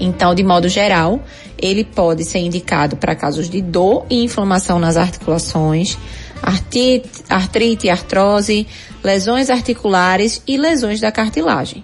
Então, 0.00 0.34
de 0.34 0.42
modo 0.42 0.68
geral, 0.68 1.22
ele 1.56 1.84
pode 1.84 2.24
ser 2.24 2.38
indicado 2.38 2.96
para 2.96 3.14
casos 3.14 3.48
de 3.48 3.60
dor 3.60 4.06
e 4.10 4.22
inflamação 4.24 4.78
nas 4.78 4.96
articulações, 4.96 5.96
artrite, 6.42 7.08
artrite, 7.28 7.88
artrose, 7.88 8.66
lesões 9.02 9.50
articulares 9.50 10.42
e 10.46 10.56
lesões 10.56 11.00
da 11.00 11.12
cartilagem. 11.12 11.82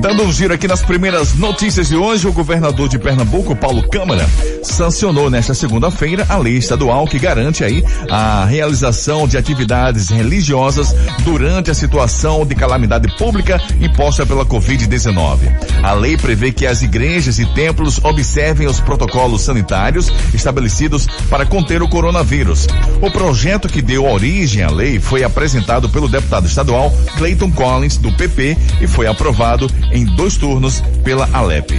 Dando 0.01 0.23
um 0.23 0.31
giro 0.31 0.53
aqui 0.53 0.65
nas 0.65 0.81
primeiras 0.81 1.33
notícias 1.35 1.89
de 1.89 1.95
hoje, 1.97 2.25
o 2.25 2.31
governador 2.31 2.87
de 2.87 2.97
Pernambuco, 2.97 3.53
Paulo 3.53 3.85
Câmara, 3.89 4.25
sancionou 4.63 5.29
nesta 5.29 5.53
segunda-feira 5.53 6.25
a 6.29 6.37
lei 6.37 6.55
estadual 6.55 7.05
que 7.05 7.19
garante 7.19 7.65
aí 7.65 7.83
a 8.09 8.45
realização 8.45 9.27
de 9.27 9.37
atividades 9.37 10.09
religiosas 10.09 10.95
durante 11.25 11.69
a 11.69 11.73
situação 11.73 12.45
de 12.45 12.55
calamidade 12.55 13.13
pública 13.17 13.61
imposta 13.81 14.25
pela 14.25 14.45
Covid-19. 14.45 15.39
A 15.83 15.91
lei 15.91 16.15
prevê 16.15 16.53
que 16.53 16.65
as 16.65 16.81
igrejas 16.81 17.37
e 17.37 17.45
templos 17.47 17.99
observem 18.01 18.67
os 18.67 18.79
protocolos 18.79 19.41
sanitários 19.41 20.09
estabelecidos 20.33 21.07
para 21.29 21.45
conter 21.45 21.81
o 21.81 21.89
coronavírus. 21.89 22.67
O 23.01 23.11
projeto 23.11 23.67
que 23.67 23.81
deu 23.81 24.05
origem 24.05 24.63
à 24.63 24.71
lei 24.71 24.97
foi 24.97 25.25
apresentado 25.25 25.89
pelo 25.89 26.07
deputado 26.07 26.47
estadual 26.47 26.89
Clayton 27.17 27.51
Collins, 27.51 27.97
do 27.97 28.13
PP, 28.13 28.57
e 28.79 28.87
foi 28.87 29.05
aprovado 29.05 29.69
em 29.91 30.05
dois 30.05 30.37
turnos 30.37 30.81
pela 31.03 31.29
Alep. 31.33 31.73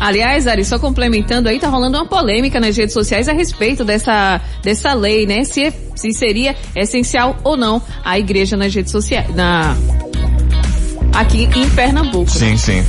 Aliás, 0.00 0.46
Ari, 0.46 0.64
só 0.64 0.78
complementando 0.78 1.48
aí, 1.48 1.58
tá 1.58 1.68
rolando 1.68 1.96
uma 1.96 2.06
polêmica 2.06 2.60
nas 2.60 2.76
redes 2.76 2.92
sociais 2.92 3.28
a 3.28 3.32
respeito 3.32 3.84
dessa, 3.84 4.40
dessa 4.62 4.92
lei, 4.92 5.24
né? 5.26 5.44
Se, 5.44 5.72
se 5.94 6.12
seria 6.12 6.54
essencial 6.76 7.36
ou 7.42 7.56
não 7.56 7.80
a 8.04 8.18
igreja 8.18 8.56
nas 8.56 8.74
redes 8.74 8.92
sociais, 8.92 9.34
na, 9.34 9.74
aqui 11.14 11.48
em 11.54 11.70
Pernambuco. 11.70 12.30
Sim, 12.30 12.56
sim. 12.56 12.84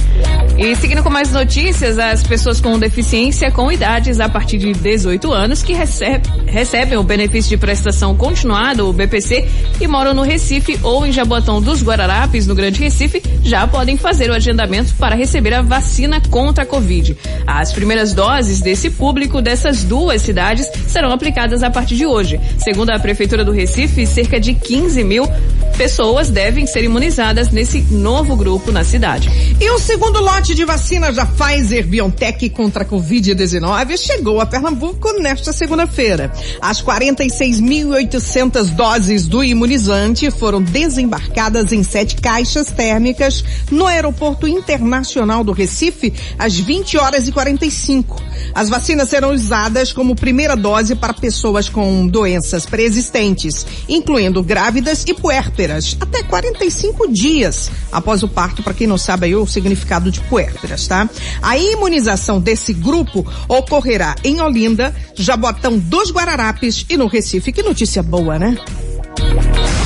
E 0.57 0.75
seguindo 0.77 1.03
com 1.03 1.09
mais 1.09 1.31
notícias, 1.31 1.99
as 1.99 2.23
pessoas 2.23 2.61
com 2.61 2.79
deficiência 2.79 3.51
com 3.51 3.71
idades 3.71 4.19
a 4.19 4.29
partir 4.29 4.57
de 4.57 4.71
18 4.73 5.31
anos 5.31 5.61
que 5.61 5.73
recebe, 5.73 6.27
recebem 6.47 6.97
o 6.97 7.03
benefício 7.03 7.49
de 7.49 7.57
prestação 7.57 8.15
continuada, 8.15 8.83
o 8.85 8.93
BPC, 8.93 9.45
e 9.81 9.87
moram 9.87 10.13
no 10.13 10.21
Recife 10.21 10.79
ou 10.81 11.05
em 11.05 11.11
Jaboatão 11.11 11.61
dos 11.61 11.83
Guararapes, 11.83 12.47
no 12.47 12.55
Grande 12.55 12.79
Recife, 12.79 13.21
já 13.43 13.67
podem 13.67 13.97
fazer 13.97 14.29
o 14.29 14.33
agendamento 14.33 14.93
para 14.95 15.13
receber 15.13 15.53
a 15.53 15.61
vacina 15.61 16.21
contra 16.29 16.63
a 16.63 16.67
Covid. 16.67 17.17
As 17.45 17.73
primeiras 17.73 18.13
doses 18.13 18.61
desse 18.61 18.89
público 18.89 19.41
dessas 19.41 19.83
duas 19.83 20.21
cidades 20.21 20.67
serão 20.87 21.11
aplicadas 21.11 21.63
a 21.63 21.69
partir 21.69 21.95
de 21.95 22.05
hoje. 22.05 22.39
Segundo 22.57 22.91
a 22.91 22.99
Prefeitura 22.99 23.43
do 23.43 23.51
Recife, 23.51 24.07
cerca 24.07 24.39
de 24.39 24.53
15 24.53 25.03
mil 25.03 25.27
pessoas 25.75 26.29
devem 26.29 26.65
ser 26.65 26.83
imunizadas 26.83 27.49
nesse 27.49 27.81
novo 27.91 28.35
grupo 28.35 28.71
na 28.71 28.83
cidade. 28.83 29.29
E 29.59 29.69
o 29.69 29.77
segundo 29.77 30.21
lote 30.21 30.55
de 30.55 30.63
vacinas 30.63 31.17
da 31.17 31.25
Pfizer 31.25 31.85
BioNTech 31.85 32.49
contra 32.49 32.83
a 32.83 32.87
Covid-19 32.87 33.97
chegou 33.97 34.39
a 34.39 34.45
Pernambuco 34.45 35.11
nesta 35.19 35.51
segunda-feira. 35.51 36.31
As 36.61 36.81
46.800 36.81 38.69
doses 38.75 39.27
do 39.27 39.43
imunizante 39.43 40.31
foram 40.31 40.61
desembarcadas 40.61 41.73
em 41.73 41.83
sete 41.83 42.15
caixas 42.17 42.67
térmicas 42.67 43.43
no 43.69 43.85
Aeroporto 43.85 44.47
Internacional 44.47 45.43
do 45.43 45.51
Recife 45.51 46.13
às 46.39 46.57
20 46.57 46.97
horas 46.97 47.27
e 47.27 47.31
45. 47.31 48.21
As 48.53 48.69
vacinas 48.69 49.09
serão 49.09 49.33
usadas 49.33 49.91
como 49.91 50.15
primeira 50.15 50.55
dose 50.55 50.95
para 50.95 51.13
pessoas 51.13 51.67
com 51.67 52.07
doenças 52.07 52.65
preexistentes, 52.65 53.65
incluindo 53.89 54.41
grávidas 54.41 55.03
e 55.05 55.13
puérperas, 55.13 55.64
até 55.99 56.23
45 56.23 57.11
dias 57.11 57.71
após 57.91 58.23
o 58.23 58.27
parto, 58.27 58.63
para 58.63 58.73
quem 58.73 58.87
não 58.87 58.97
sabe 58.97 59.27
aí 59.27 59.35
o 59.35 59.45
significado 59.45 60.11
de 60.11 60.21
puérperas, 60.21 60.87
tá? 60.87 61.09
A 61.41 61.57
imunização 61.57 62.39
desse 62.39 62.73
grupo 62.73 63.25
ocorrerá 63.47 64.15
em 64.23 64.41
Olinda, 64.41 64.95
Jabotão 65.15 65.77
dos 65.77 66.11
Guararapes 66.11 66.85
e 66.89 66.97
no 66.97 67.07
Recife. 67.07 67.51
Que 67.51 67.63
notícia 67.63 68.03
boa, 68.03 68.37
né? 68.37 68.57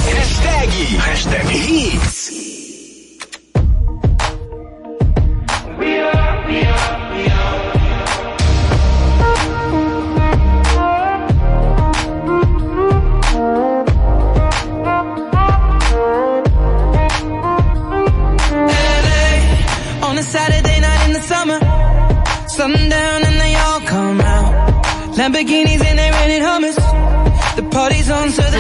Hashtag, 0.06 0.98
hashtag 0.98 1.58
hits. 1.58 2.39
Sundown 22.60 23.24
and 23.24 23.40
they 23.40 23.56
all 23.56 23.80
come 23.80 24.20
out. 24.20 24.52
Lamborghinis 25.16 25.82
and 25.82 25.98
they 25.98 26.12
rented 26.12 26.42
Hummers. 26.42 26.76
The 27.56 27.64
party's 27.72 28.12
on 28.12 28.32
so 28.32 28.42
the 28.42 28.58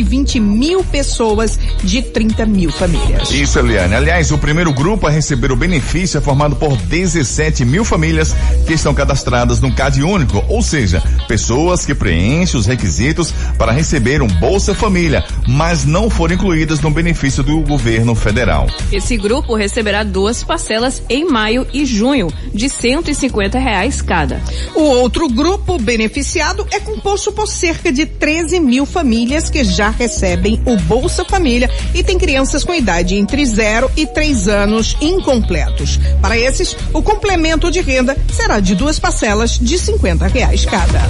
120 0.00 0.40
mil 0.40 0.84
pessoas 0.84 1.58
de 1.82 2.02
30 2.02 2.46
mil 2.46 2.72
famílias. 2.72 3.30
Isso, 3.30 3.58
Eliane. 3.58 3.94
Aliás, 3.94 4.30
o 4.30 4.38
primeiro 4.38 4.72
grupo 4.72 5.06
a 5.06 5.10
receber 5.10 5.52
o 5.52 5.56
benefício 5.56 6.18
é 6.18 6.20
formado 6.20 6.56
por 6.56 6.76
17 6.76 7.64
mil 7.64 7.84
famílias 7.84 8.34
que 8.66 8.74
estão 8.74 8.94
cadastradas 8.94 9.60
no 9.60 9.72
CAD 9.72 10.02
Único, 10.02 10.44
ou 10.48 10.62
seja, 10.62 11.02
pessoas 11.28 11.84
que 11.84 11.94
preenchem 11.94 12.58
os 12.58 12.66
requisitos 12.66 13.32
para 13.58 13.72
receber 13.72 14.22
um 14.22 14.26
Bolsa 14.26 14.74
Família, 14.74 15.24
mas 15.46 15.84
não 15.84 16.08
foram 16.08 16.34
incluídas 16.34 16.80
no 16.80 16.90
benefício 16.90 17.42
do 17.42 17.60
governo 17.60 18.14
federal. 18.14 18.66
Esse 18.90 19.16
grupo 19.16 19.54
receberá 19.54 20.02
duas 20.02 20.42
parcelas 20.42 21.02
em 21.08 21.24
maio 21.24 21.66
e 21.72 21.84
junho, 21.84 22.32
de 22.54 22.68
150 22.68 23.58
reais 23.58 24.00
cada. 24.00 24.40
O 24.74 24.80
outro 24.80 25.28
grupo 25.28 25.78
beneficiado 25.78 26.66
é 26.70 26.80
composto 26.80 27.32
por 27.32 27.46
cerca 27.46 27.92
de 27.92 28.06
13 28.06 28.60
mil 28.60 28.86
famílias 28.86 29.50
que 29.50 29.64
já 29.64 29.89
recebem 29.90 30.60
o 30.64 30.76
Bolsa 30.76 31.24
Família 31.24 31.70
e 31.94 32.02
tem 32.02 32.18
crianças 32.18 32.64
com 32.64 32.74
idade 32.74 33.16
entre 33.16 33.44
0 33.44 33.90
e 33.96 34.06
3 34.06 34.48
anos 34.48 34.96
incompletos. 35.00 35.98
Para 36.20 36.38
esses, 36.38 36.76
o 36.92 37.02
complemento 37.02 37.70
de 37.70 37.80
renda 37.80 38.16
será 38.32 38.60
de 38.60 38.74
duas 38.74 38.98
parcelas 38.98 39.58
de 39.58 39.78
50 39.78 40.26
reais 40.26 40.64
cada. 40.64 41.00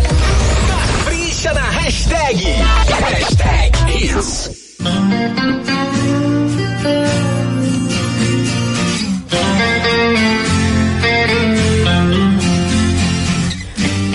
Capricha 0.69 1.53
na 1.53 1.71
hashtag. 1.71 2.45
Hashtag 2.45 3.73
hits. 4.05 4.51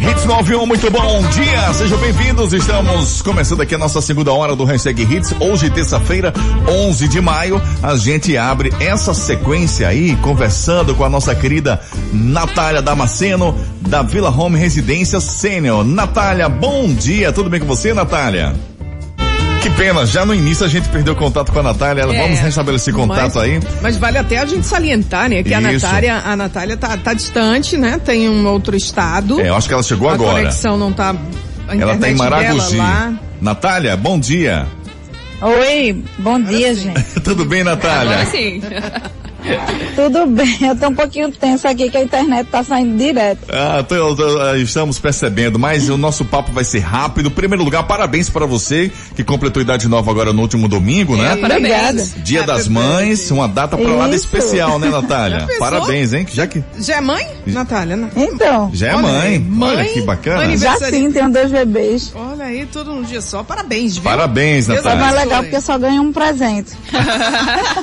Hits 0.00 0.24
91, 0.24 0.66
muito 0.66 0.88
bom 0.88 1.22
dia, 1.30 1.72
sejam 1.74 1.98
bem-vindos. 1.98 2.52
Estamos 2.52 3.22
começando 3.22 3.60
aqui 3.60 3.74
a 3.74 3.78
nossa 3.78 4.00
segunda 4.00 4.32
hora 4.32 4.54
do 4.54 4.64
Hashtag 4.64 5.02
Hits. 5.02 5.34
Hoje, 5.40 5.68
terça-feira, 5.68 6.32
11 6.68 7.08
de 7.08 7.20
maio, 7.20 7.60
a 7.82 7.96
gente 7.96 8.36
abre 8.36 8.70
essa 8.78 9.12
sequência 9.12 9.88
aí, 9.88 10.14
conversando 10.16 10.94
com 10.94 11.04
a 11.04 11.08
nossa 11.08 11.34
querida 11.34 11.80
Natália 12.12 12.80
Damasceno, 12.80 13.58
da 13.80 14.02
Vila 14.02 14.30
Home 14.30 14.56
Residência 14.56 15.18
Sênior. 15.18 15.84
Natália, 15.84 16.48
bom 16.48 16.86
dia, 16.94 17.32
tudo 17.32 17.50
bem 17.50 17.58
com 17.58 17.66
você, 17.66 17.92
Natália? 17.92 18.54
Que 19.66 19.70
pena, 19.70 20.06
já 20.06 20.24
no 20.24 20.32
início 20.32 20.64
a 20.64 20.68
gente 20.68 20.88
perdeu 20.90 21.16
contato 21.16 21.50
com 21.50 21.58
a 21.58 21.62
Natália. 21.62 22.02
É, 22.02 22.22
Vamos 22.22 22.38
restabelecer 22.38 22.94
contato 22.94 23.34
mas, 23.34 23.36
aí. 23.36 23.60
Mas 23.82 23.96
vale 23.96 24.16
até 24.16 24.38
a 24.38 24.46
gente 24.46 24.64
salientar, 24.64 25.28
né? 25.28 25.42
Que 25.42 25.52
a 25.52 25.60
Isso. 25.60 25.84
Natália, 25.84 26.22
a 26.24 26.36
Natália 26.36 26.76
tá, 26.76 26.96
tá 26.96 27.12
distante, 27.12 27.76
né? 27.76 27.98
Tem 27.98 28.28
um 28.28 28.46
outro 28.46 28.76
estado. 28.76 29.40
É, 29.40 29.48
eu 29.48 29.56
acho 29.56 29.66
que 29.66 29.74
ela 29.74 29.82
chegou 29.82 30.08
a 30.08 30.12
agora. 30.14 30.38
conexão 30.38 30.78
não 30.78 30.92
tá. 30.92 31.16
A 31.66 31.74
Ela 31.74 31.96
tá 31.96 32.08
em 32.08 32.14
Maragogi. 32.14 32.78
Natália, 33.40 33.96
bom 33.96 34.20
dia. 34.20 34.68
Oi, 35.42 36.04
bom 36.16 36.40
dia, 36.40 36.72
gente. 36.72 37.02
Tudo 37.20 37.44
bem, 37.44 37.64
Natália? 37.64 38.20
Agora 38.20 38.26
sim. 38.26 38.62
Tudo 39.94 40.26
bem? 40.26 40.58
Eu 40.60 40.76
tô 40.76 40.88
um 40.88 40.94
pouquinho 40.94 41.30
tensa 41.30 41.70
aqui 41.70 41.90
que 41.90 41.96
a 41.96 42.02
internet 42.02 42.46
tá 42.50 42.62
saindo 42.62 42.96
direto. 42.96 43.40
Ah, 43.48 43.82
tô- 43.82 44.14
tô- 44.14 44.54
estamos 44.56 44.98
percebendo, 44.98 45.58
mas 45.58 45.88
o 45.88 45.96
nosso 45.96 46.24
papo 46.24 46.52
vai 46.52 46.64
ser 46.64 46.80
rápido. 46.80 47.28
Em 47.28 47.30
primeiro 47.32 47.62
lugar, 47.64 47.82
parabéns 47.84 48.28
para 48.28 48.44
você 48.46 48.90
que 49.14 49.24
completou 49.24 49.62
idade 49.62 49.88
nova 49.88 50.10
agora 50.10 50.32
no 50.32 50.42
último 50.42 50.68
domingo, 50.68 51.16
né? 51.16 51.32
Obrigada. 51.34 52.02
Dia 52.18 52.42
das 52.42 52.68
Mães, 52.68 53.30
uma 53.30 53.48
data 53.48 53.76
pra 53.76 53.90
lá 53.92 54.08
especial, 54.10 54.78
né, 54.78 54.88
Natália? 54.88 55.46
Parabéns, 55.58 56.12
hein? 56.12 56.26
Já 56.32 56.46
que 56.46 56.62
Já 56.78 56.96
é 56.96 57.00
mãe, 57.00 57.26
Natália? 57.46 57.96
né? 57.96 58.10
Então, 58.16 58.70
já 58.72 58.88
é 58.88 58.94
Olha 58.94 59.02
mãe. 59.02 59.38
mãe, 59.38 59.76
Olha 59.76 59.84
que 59.86 60.00
bacana. 60.02 60.46
mãe 60.46 60.56
já 60.56 60.76
sim, 60.76 61.10
tenho 61.10 61.30
dois 61.30 61.50
bebês. 61.50 62.12
Olha 62.14 62.35
aí, 62.46 62.66
tudo 62.66 62.94
num 62.94 63.02
dia 63.02 63.20
só. 63.20 63.42
Parabéns, 63.42 63.94
viu? 63.94 64.02
Parabéns, 64.02 64.68
Natália. 64.68 64.96
Mas 64.96 65.02
abençoe. 65.08 65.24
legal 65.24 65.42
porque 65.42 65.56
eu 65.56 65.60
só 65.60 65.78
ganho 65.78 66.02
um 66.02 66.12
presente. 66.12 66.72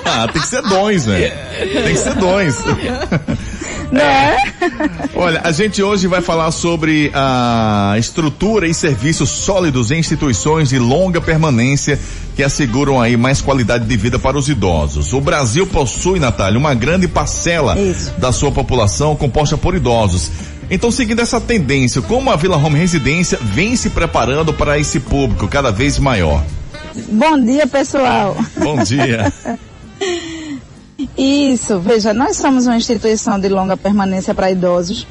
Ah, 0.06 0.28
tem 0.32 0.42
que 0.42 0.48
ser 0.48 0.62
dois, 0.62 1.06
velho. 1.06 1.34
Tem 1.58 1.94
que 1.94 1.98
ser 1.98 2.14
dois. 2.16 2.56
Não 3.92 4.02
é? 4.02 4.38
Olha, 5.16 5.42
a 5.44 5.52
gente 5.52 5.82
hoje 5.82 6.08
vai 6.08 6.22
falar 6.22 6.52
sobre 6.52 7.12
a 7.14 7.96
estrutura 7.98 8.68
e 8.68 8.74
serviços 8.74 9.30
sólidos 9.30 9.92
em 9.92 10.00
instituições 10.00 10.70
de 10.70 10.80
longa 10.80 11.22
permanência 11.22 12.00
que 12.36 12.44
asseguram 12.44 13.00
aí 13.00 13.16
mais 13.16 13.42
qualidade 13.42 13.86
de 13.86 13.98
vida 13.98 14.18
para 14.18 14.38
os 14.38 14.50
idosos. 14.50 15.14
O 15.14 15.22
Brasil 15.22 15.68
possui, 15.68 16.20
Natália, 16.20 16.58
uma 16.60 16.74
grande 16.74 17.08
parcela 17.08 17.80
Isso. 17.80 18.12
da 18.18 18.32
sua 18.32 18.52
população 18.52 19.16
composta 19.16 19.58
por 19.58 19.76
idosos. 19.76 20.32
Então, 20.70 20.92
seguindo 20.92 21.20
essa 21.20 21.40
tendência, 21.40 22.02
como 22.02 22.32
a 22.32 22.36
Vila 22.36 22.58
Home 22.58 22.78
Residência 22.78 23.38
vem 23.42 23.76
se 23.76 23.90
preparando 23.90 24.54
para 24.54 24.80
esse 24.80 25.00
público 25.00 25.48
cada 25.48 25.72
vez 25.72 26.00
maior? 26.00 26.44
Bom 27.10 27.40
dia, 27.40 27.68
pessoal. 27.68 28.36
Bom 28.58 28.84
dia. 28.84 29.32
Isso, 31.18 31.80
veja, 31.80 32.14
nós 32.14 32.38
somos 32.38 32.66
uma 32.66 32.78
instituição 32.78 33.40
de 33.40 33.50
longa 33.50 33.76
permanência 33.76 34.34
para 34.34 34.52
idosos 34.52 35.06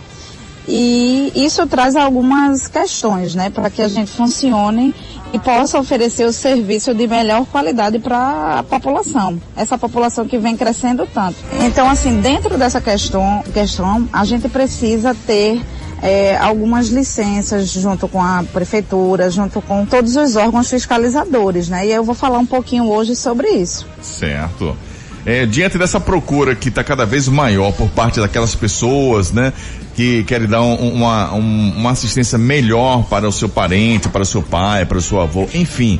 e 0.66 1.33
isso 1.35 1.66
traz 1.66 1.96
algumas 1.96 2.68
questões, 2.68 3.35
né, 3.35 3.51
para 3.51 3.68
que 3.68 3.83
a 3.83 3.88
gente 3.88 4.11
funcione 4.11 4.94
e 5.33 5.38
possa 5.38 5.79
oferecer 5.79 6.25
o 6.25 6.33
serviço 6.33 6.94
de 6.94 7.07
melhor 7.07 7.46
qualidade 7.46 7.98
para 7.98 8.59
a 8.59 8.62
população, 8.62 9.40
essa 9.57 9.79
população 9.79 10.27
que 10.27 10.38
vem 10.38 10.57
crescendo 10.57 11.09
tanto. 11.12 11.37
Então, 11.61 11.88
assim, 11.88 12.20
dentro 12.20 12.59
dessa 12.59 12.81
questão, 12.81 13.42
questão 13.53 14.09
a 14.12 14.25
gente 14.25 14.48
precisa 14.48 15.16
ter 15.27 15.61
eh, 16.03 16.37
algumas 16.37 16.88
licenças 16.88 17.70
junto 17.70 18.07
com 18.09 18.20
a 18.20 18.44
prefeitura, 18.53 19.31
junto 19.31 19.62
com 19.62 19.87
todos 19.87 20.16
os 20.16 20.37
órgãos 20.37 20.68
fiscalizadores, 20.68 21.68
né? 21.68 21.87
E 21.87 21.92
eu 21.92 22.05
vou 22.05 22.14
falar 22.14 22.38
um 22.38 22.46
pouquinho 22.46 22.90
hoje 22.90 23.16
sobre 23.16 23.48
isso. 23.48 23.87
Certo. 24.03 24.77
É, 25.25 25.46
diante 25.46 25.79
dessa 25.79 26.01
procura 26.01 26.57
que 26.57 26.68
está 26.68 26.83
cada 26.83 27.07
vez 27.07 27.29
maior 27.29 27.72
por 27.72 27.88
parte 27.90 28.18
daquelas 28.18 28.57
pessoas, 28.57 29.31
né, 29.31 29.53
que 29.94 30.24
querem 30.24 30.46
dar 30.48 30.62
um- 30.62 30.74
uma, 30.94 31.33
um- 31.35 31.72
uma 31.76 31.90
assistência 31.90 32.38
melhor 32.38 33.05
para 33.05 33.28
o 33.28 33.33
seu 33.33 33.48
parente, 33.48 34.09
para 34.09 34.22
o 34.22 34.26
seu 34.26 34.42
pai, 34.42 34.85
para 34.87 34.98
o 34.98 35.02
seu 35.02 35.20
avô, 35.20 35.48
enfim. 35.55 35.98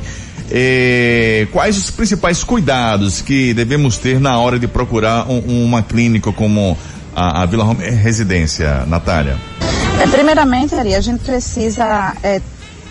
é, 0.55 1.47
quais 1.51 1.77
os 1.77 1.89
principais 1.89 2.43
cuidados 2.43 3.21
que 3.21 3.53
devemos 3.53 3.97
ter 3.97 4.19
na 4.19 4.37
hora 4.37 4.59
de 4.59 4.67
procurar 4.67 5.27
um- 5.29 5.63
uma 5.65 5.81
clínica 5.81 6.31
como 6.31 6.77
a, 7.15 7.41
a 7.41 7.45
Vila 7.45 7.63
Home 7.63 7.83
Residência, 7.89 8.85
Natália? 8.85 9.37
É, 10.01 10.05
primeiramente, 10.07 10.75
Ari, 10.75 10.93
a 10.95 11.01
gente 11.01 11.23
precisa 11.23 12.13
é, 12.21 12.41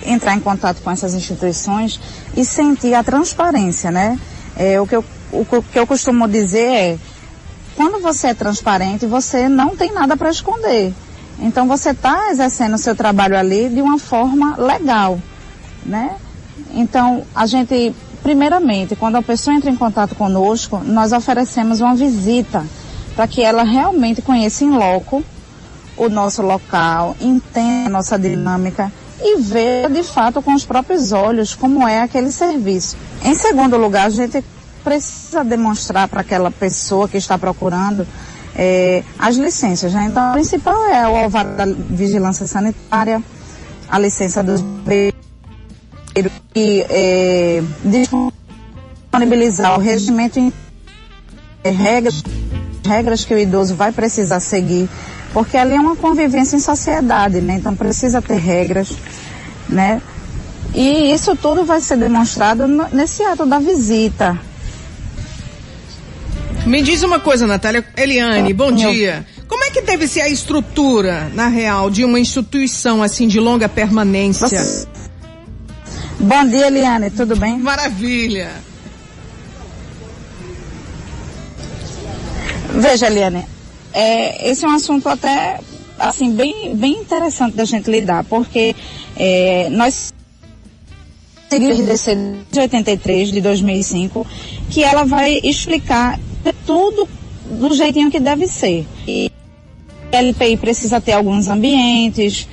entrar 0.05 0.35
em 0.35 0.41
contato 0.41 0.81
com 0.83 0.91
essas 0.91 1.15
instituições 1.15 2.01
e 2.37 2.45
sentir 2.45 2.95
a 2.95 3.05
transparência, 3.05 3.91
né? 3.91 4.19
É, 4.57 4.81
o, 4.81 4.87
que 4.87 4.97
eu, 4.97 5.05
o 5.33 5.45
que 5.45 5.79
eu 5.79 5.87
costumo 5.87 6.27
dizer 6.27 6.67
é, 6.67 6.97
quando 7.77 8.01
você 8.01 8.29
é 8.29 8.35
transparente, 8.35 9.07
você 9.07 9.49
não 9.49 9.77
tem 9.77 9.93
nada 9.93 10.17
para 10.17 10.31
esconder. 10.31 10.93
Então 11.39 11.67
você 11.67 11.91
está 11.91 12.31
exercendo 12.31 12.75
o 12.75 12.79
seu 12.79 12.95
trabalho 12.95 13.37
ali 13.37 13.69
de 13.69 13.81
uma 13.81 13.99
forma 13.99 14.57
legal, 14.57 15.19
né? 15.85 16.17
Então 16.73 17.25
a 17.35 17.47
gente, 17.47 17.95
primeiramente, 18.23 18.95
quando 18.95 19.17
a 19.17 19.23
pessoa 19.23 19.57
entra 19.57 19.71
em 19.71 19.77
contato 19.77 20.15
conosco, 20.15 20.79
nós 20.85 21.13
oferecemos 21.13 21.81
uma 21.81 21.95
visita 21.95 22.65
para 23.17 23.27
que 23.27 23.43
ela 23.43 23.63
realmente 23.63 24.23
conheça 24.23 24.65
em 24.65 24.71
loco 24.71 25.23
o 25.97 26.09
nosso 26.09 26.43
local, 26.43 27.17
entenda 27.21 27.89
a 27.89 27.91
nossa 27.91 28.19
dinâmica 28.19 28.93
e 29.21 29.41
veja 29.41 29.89
de 29.89 30.03
fato 30.03 30.43
com 30.43 30.55
os 30.55 30.65
próprios 30.65 31.13
olhos 31.13 31.55
como 31.55 31.87
é 31.87 32.01
aquele 32.01 32.33
serviço. 32.33 32.97
Em 33.25 33.35
segundo 33.35 33.77
lugar, 33.77 34.07
a 34.07 34.11
gente 34.11 34.43
precisa 34.83 35.45
demonstrar 35.45 36.09
para 36.09 36.21
aquela 36.21 36.51
pessoa 36.51 37.09
que 37.09 37.17
está 37.17 37.39
procurando 37.39 38.07
eh, 38.55 39.03
as 39.19 39.37
licenças. 39.37 39.93
Né? 39.93 40.07
Então, 40.11 40.31
a 40.31 40.33
principal 40.33 40.87
é 40.89 41.09
o 41.09 41.17
alvará 41.17 41.51
da 41.51 41.67
vigilância 41.67 42.47
sanitária, 42.47 43.23
a 43.89 43.99
licença 43.99 44.43
dos 44.43 44.61
bombeiros 44.61 45.13
e 46.55 46.85
eh, 46.89 47.63
disponibilizar 47.85 49.79
o 49.79 49.81
regimento 49.81 50.39
em 50.39 50.53
regras 51.65 52.23
regras 52.85 53.25
que 53.25 53.35
o 53.35 53.39
idoso 53.39 53.75
vai 53.75 53.93
precisar 53.93 54.41
seguir, 54.41 54.89
porque 55.33 55.57
ali 55.57 55.75
é 55.75 55.81
uma 55.81 55.97
convivência 55.97 56.57
em 56.57 56.61
sociedade, 56.61 57.41
né? 57.41 57.55
Então 57.55 57.75
precisa 57.75 58.21
ter 58.21 58.37
regras, 58.37 58.93
né? 59.69 60.03
E 60.75 61.13
isso 61.13 61.37
tudo 61.37 61.65
vai 61.65 61.81
ser 61.81 61.97
demonstrado 61.97 62.67
nesse 62.93 63.23
ato 63.23 63.47
da 63.47 63.59
visita. 63.59 64.39
Me 66.67 66.81
diz 66.83 67.03
uma 67.03 67.19
coisa, 67.19 67.47
Natália. 67.47 67.85
Eliane, 67.97 68.53
bom 68.53 68.71
dia. 68.73 69.27
Como 69.49 69.65
é 69.65 69.71
que 69.71 69.83
deve 69.83 70.07
ser 70.07 70.21
a 70.23 70.29
estrutura, 70.29 71.29
na 71.35 71.49
real, 71.49 71.91
de 71.91 72.05
uma 72.05 72.19
instituição 72.21 73.03
assim 73.03 73.27
de 73.29 73.41
longa 73.41 73.69
permanência? 73.69 74.49
Você- 74.49 74.87
Bom 76.21 76.45
dia, 76.47 76.69
Eliane, 76.69 77.11
tudo 77.11 77.35
bem? 77.35 77.59
Maravilha. 77.59 78.51
Veja, 82.75 83.07
Eliane, 83.09 83.45
é, 83.93 84.49
esse 84.51 84.65
é 84.65 84.69
um 84.69 84.73
assunto 84.77 85.09
até 85.09 85.59
assim 85.99 86.33
bem, 86.33 86.75
bem 86.77 86.93
interessante 87.01 87.57
da 87.57 87.65
gente 87.65 87.91
lidar, 87.91 88.25
porque 88.25 88.75
é, 89.17 89.69
nós 89.71 90.13
RDC 91.51 92.17
de 92.51 92.61
83, 92.61 93.31
de 93.31 93.41
2005, 93.43 94.27
que 94.71 94.83
ela 94.83 95.05
vai 95.05 95.39
explicar 95.43 96.19
tudo 96.67 97.09
do 97.45 97.75
jeitinho 97.75 98.11
que 98.11 98.19
deve 98.19 98.47
ser. 98.47 98.87
E 99.07 99.31
a 100.13 100.17
LPI 100.17 100.57
precisa 100.57 101.01
ter 101.01 101.13
alguns 101.13 101.49
ambientes, 101.49 102.49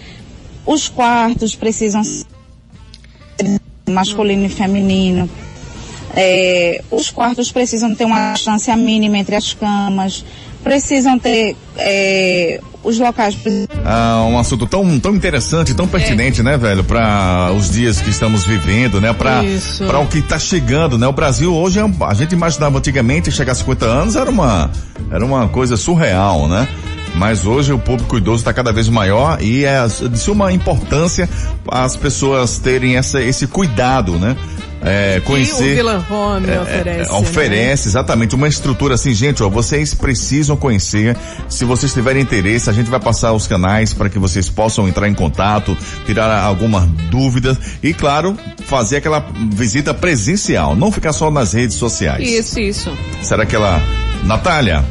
os 0.66 0.88
quartos 0.88 1.56
precisam 1.56 2.04
ser 2.04 2.26
masculino 3.90 4.46
e 4.46 4.50
feminino. 4.50 5.30
É, 6.16 6.84
os 6.90 7.10
quartos 7.10 7.52
precisam 7.52 7.94
ter 7.94 8.06
uma 8.06 8.34
distância 8.34 8.76
mínima 8.76 9.18
entre 9.18 9.36
as 9.36 9.54
camas, 9.54 10.26
precisam 10.64 11.18
ter 11.20 11.56
é, 11.78 12.60
os 12.84 13.00
locais. 13.00 13.38
Ah, 13.86 14.26
um 14.30 14.38
assunto 14.38 14.66
tão, 14.66 15.00
tão 15.00 15.16
interessante, 15.16 15.74
tão 15.74 15.88
pertinente, 15.88 16.42
né, 16.42 16.58
velho, 16.58 16.84
para 16.84 17.52
os 17.56 17.70
dias 17.70 18.02
que 18.02 18.10
estamos 18.10 18.46
vivendo, 18.46 19.02
né, 19.02 19.14
para 19.14 19.42
para 19.86 20.00
o 20.00 20.08
que 20.08 20.20
está 20.20 20.40
chegando, 20.40 20.98
né? 20.98 21.08
O 21.08 21.14
Brasil 21.14 21.54
hoje 21.54 21.80
é 21.80 21.86
a 22.06 22.14
gente 22.14 22.34
imaginava 22.34 22.78
antigamente 22.78 23.32
chegar 23.32 23.54
a 23.54 23.56
50 23.56 23.86
anos 23.86 24.16
era 24.16 24.30
uma 24.30 24.70
era 25.12 25.26
uma 25.26 25.48
coisa 25.48 25.78
surreal, 25.78 26.48
né? 26.48 26.68
Mas 27.16 27.46
hoje 27.46 27.74
o 27.74 27.80
público 27.80 28.18
idoso 28.18 28.42
está 28.42 28.54
cada 28.54 28.72
vez 28.72 28.88
maior 28.88 29.42
e 29.42 29.66
é 29.66 29.86
de 29.88 30.20
suma 30.20 30.52
importância 30.54 31.28
as 31.68 31.96
pessoas 31.96 32.60
terem 32.60 32.98
essa, 32.98 33.22
esse 33.22 33.48
cuidado, 33.48 34.14
né? 34.14 34.36
É, 34.82 35.16
E 35.16 35.20
o 35.20 35.22
conhecer. 35.24 35.76
Vila 35.76 36.06
Home 36.10 36.50
É, 36.50 36.62
oferece. 36.62 37.12
é, 37.12 37.14
oferece, 37.14 37.88
exatamente, 37.90 38.34
uma 38.36 38.48
estrutura 38.48 38.96
assim, 38.96 39.14
gente, 39.14 39.44
ó, 39.44 39.50
vocês 39.50 39.94
precisam 39.94 40.56
conhecer, 40.56 41.18
se 41.50 41.66
vocês 41.66 41.94
tiverem 41.94 42.22
interesse, 42.22 42.70
a 42.70 42.74
gente 42.74 42.90
vai 42.90 43.00
passar 43.00 43.34
os 43.34 43.46
canais 43.46 43.94
para 43.94 44.10
que 44.10 44.18
vocês 44.18 44.48
possam 44.50 44.88
entrar 44.88 45.10
em 45.10 45.14
contato, 45.14 45.78
tirar 46.06 46.44
algumas 46.44 46.86
dúvidas 47.12 47.58
e, 47.84 47.94
claro, 47.94 48.38
fazer 48.66 48.98
aquela 48.98 49.26
visita 49.52 49.94
presencial, 49.94 50.76
não 50.76 50.92
ficar 50.92 51.12
só 51.12 51.30
nas 51.30 51.52
redes 51.54 51.76
sociais. 51.76 52.28
Isso, 52.28 52.60
isso. 52.60 52.98
Será 53.22 53.46
que 53.46 53.56
ela... 53.56 53.82
Natália, 54.24 54.84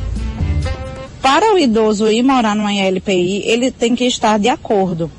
Para 1.21 1.53
o 1.55 1.59
idoso 1.59 2.09
ir 2.09 2.23
morar 2.23 2.55
numa 2.55 2.73
LPI, 2.73 3.43
ele 3.45 3.71
tem 3.71 3.95
que 3.95 4.05
estar 4.07 4.39
de 4.39 4.49
acordo. 4.49 5.11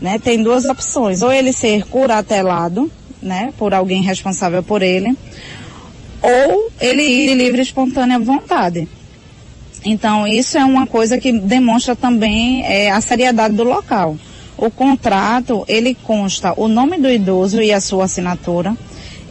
Né? 0.00 0.18
Tem 0.18 0.42
duas 0.42 0.64
opções. 0.64 1.22
Ou 1.22 1.32
ele 1.32 1.52
ser 1.52 1.84
curatelado, 1.84 2.90
né, 3.22 3.52
por 3.58 3.74
alguém 3.74 4.02
responsável 4.02 4.62
por 4.62 4.82
ele, 4.82 5.16
ou 6.22 6.70
ele 6.80 7.02
ir 7.02 7.28
de 7.28 7.34
livre 7.34 7.60
e 7.60 7.62
espontânea 7.62 8.18
vontade. 8.18 8.88
Então, 9.84 10.26
isso 10.26 10.58
é 10.58 10.64
uma 10.64 10.86
coisa 10.86 11.18
que 11.18 11.32
demonstra 11.32 11.94
também 11.94 12.64
é, 12.64 12.90
a 12.90 13.00
seriedade 13.00 13.54
do 13.54 13.64
local. 13.64 14.16
O 14.56 14.70
contrato, 14.70 15.64
ele 15.68 15.94
consta 15.94 16.52
o 16.56 16.66
nome 16.66 16.98
do 16.98 17.08
idoso 17.08 17.62
e 17.62 17.72
a 17.72 17.80
sua 17.80 18.04
assinatura 18.04 18.76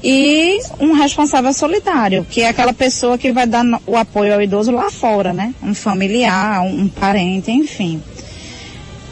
e 0.04 0.60
um 0.80 0.93
responsável 0.93 1.52
solidário, 1.52 2.26
que 2.30 2.41
é 2.41 2.50
aquela 2.50 2.73
pessoa 2.73 3.17
que 3.17 3.32
vai 3.32 3.45
dar 3.45 3.65
o 3.86 3.97
apoio 3.97 4.34
ao 4.34 4.41
idoso 4.41 4.71
lá 4.71 4.89
fora, 4.89 5.34
né? 5.34 5.54
Um 5.62 5.73
familiar, 5.73 6.62
um 6.62 6.88
parente, 6.88 7.52
enfim. 7.52 8.02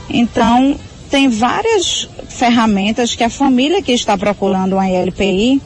Então, 0.09 0.79
tem 1.09 1.27
várias 1.27 2.07
ferramentas 2.35 3.15
que 3.15 3.23
a 3.23 3.29
família 3.29 3.81
que 3.81 3.93
está 3.93 4.17
procurando 4.17 4.73
uma 4.73 4.87
ILPI 4.87 5.61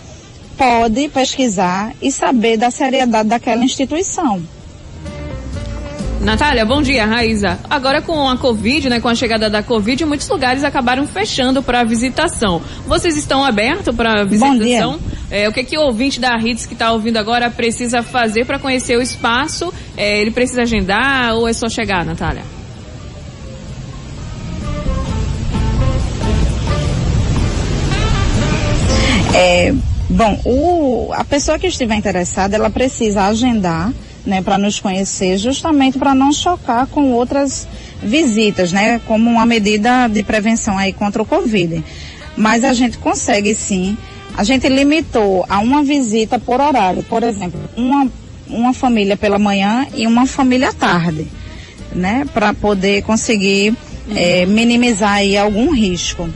pode 0.58 1.10
pesquisar 1.10 1.94
e 2.02 2.12
saber 2.12 2.58
da 2.58 2.70
seriedade 2.70 3.30
daquela 3.30 3.64
instituição. 3.64 4.42
Natália, 6.22 6.66
bom 6.66 6.82
dia, 6.82 7.06
Raíza. 7.06 7.58
Agora 7.70 8.02
com 8.02 8.28
a 8.28 8.38
Covid, 8.38 8.90
né, 8.90 9.00
com 9.00 9.08
a 9.08 9.16
chegada 9.16 9.50
da 9.50 9.64
Covid, 9.64 10.04
muitos 10.04 10.28
lugares 10.28 10.66
acabaram 10.66 11.08
fechando 11.08 11.64
para 11.64 11.84
visitação. 11.86 12.62
Vocês 12.86 13.16
estão 13.16 13.44
abertos 13.44 13.96
para 13.96 14.26
visitação? 14.26 15.00
É, 15.32 15.48
o 15.48 15.54
que 15.54 15.64
que 15.64 15.78
o 15.78 15.82
ouvinte 15.82 16.20
da 16.20 16.38
Hits 16.38 16.66
que 16.66 16.74
está 16.74 16.92
ouvindo 16.92 17.18
agora 17.18 17.50
precisa 17.50 18.04
fazer 18.04 18.46
para 18.46 18.60
conhecer 18.60 18.98
o 18.98 19.02
espaço? 19.02 19.74
É, 19.96 20.20
ele 20.20 20.32
precisa 20.32 20.64
agendar 20.64 21.36
ou 21.36 21.48
é 21.48 21.54
só 21.54 21.70
chegar, 21.70 22.04
Natália? 22.06 22.59
É, 29.42 29.74
bom, 30.10 30.38
o, 30.44 31.14
a 31.14 31.24
pessoa 31.24 31.58
que 31.58 31.66
estiver 31.66 31.96
interessada, 31.96 32.58
ela 32.58 32.70
precisa 32.70 33.24
agendar, 33.24 33.94
né, 34.26 34.42
para 34.42 34.58
nos 34.58 34.82
conhecer, 34.82 35.38
justamente 35.38 35.98
para 35.98 36.14
não 36.14 36.34
chocar 36.34 36.86
com 36.88 37.14
outras 37.14 37.66
visitas, 38.04 38.74
né, 38.74 39.00
como 39.08 39.30
uma 39.30 39.46
medida 39.46 40.10
de 40.10 40.24
prevenção 40.24 40.78
aí 40.78 40.92
contra 40.92 41.22
o 41.22 41.26
Covid. 41.26 41.82
Mas 42.36 42.66
a 42.66 42.74
gente 42.74 42.98
consegue 42.98 43.56
sim. 43.56 43.98
A 44.36 44.44
gente 44.44 44.68
limitou 44.68 45.46
a 45.48 45.60
uma 45.60 45.84
visita 45.84 46.38
por 46.38 46.60
horário, 46.60 47.02
por 47.04 47.24
exemplo, 47.24 47.62
uma, 47.78 48.12
uma 48.50 48.74
família 48.74 49.16
pela 49.16 49.40
manhã 49.40 49.88
e 49.96 50.06
uma 50.06 50.26
família 50.26 50.68
à 50.68 50.74
tarde, 50.74 51.26
né, 51.96 52.26
para 52.34 52.54
poder 52.54 53.04
conseguir 53.04 53.74
eh, 54.14 54.46
minimizar 54.46 55.14
aí 55.14 55.38
algum 55.38 55.74
risco. 55.74 56.30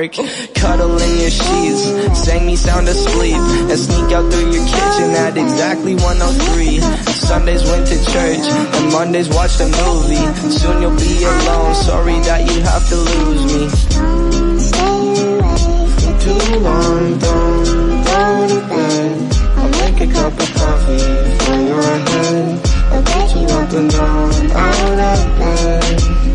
And 0.00 0.54
cuddle 0.54 0.96
in 0.96 1.20
your 1.20 1.30
sheets, 1.30 1.82
sang 2.24 2.46
me 2.46 2.56
sound 2.56 2.88
asleep, 2.88 3.36
and 3.36 3.78
sneak 3.78 4.12
out 4.12 4.32
through 4.32 4.50
your 4.50 4.64
kitchen 4.64 5.10
at 5.12 5.36
exactly 5.36 5.94
103. 5.94 6.80
Sundays 7.12 7.62
went 7.64 7.86
to 7.86 7.96
church, 8.06 8.40
and 8.40 8.92
Mondays 8.92 9.28
watched 9.28 9.60
a 9.60 9.66
movie. 9.66 10.24
Soon 10.56 10.80
you'll 10.80 10.96
be 10.96 11.24
alone, 11.24 11.74
sorry 11.74 12.18
that 12.20 12.48
you 12.50 12.62
have 12.62 12.88
to 12.88 12.96
lose 12.96 13.44
me. 13.44 13.68
For 16.00 16.12
too 16.24 16.58
long, 16.60 17.18
don't 17.18 18.04
go 18.08 18.48
to 18.48 18.60
bed. 18.68 19.36
I'll 19.58 19.68
make 19.68 20.00
a 20.00 20.12
cup 20.12 20.32
of 20.32 20.50
coffee 20.54 20.98
for 21.44 21.58
your 21.60 21.82
head. 21.82 22.66
I'll 22.92 23.02
get 23.02 23.36
you 23.36 23.46
up 23.54 23.72
and 23.72 23.90
down, 23.90 24.50
out 24.52 25.18
of 25.18 25.38
bed. 25.38 26.29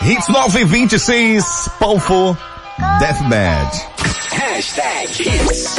Hits 0.00 0.28
926, 0.30 1.68
Palfo, 1.78 2.34
Deathbed. 3.00 3.89
Hashtag 4.60 5.22
Hits. 5.22 5.76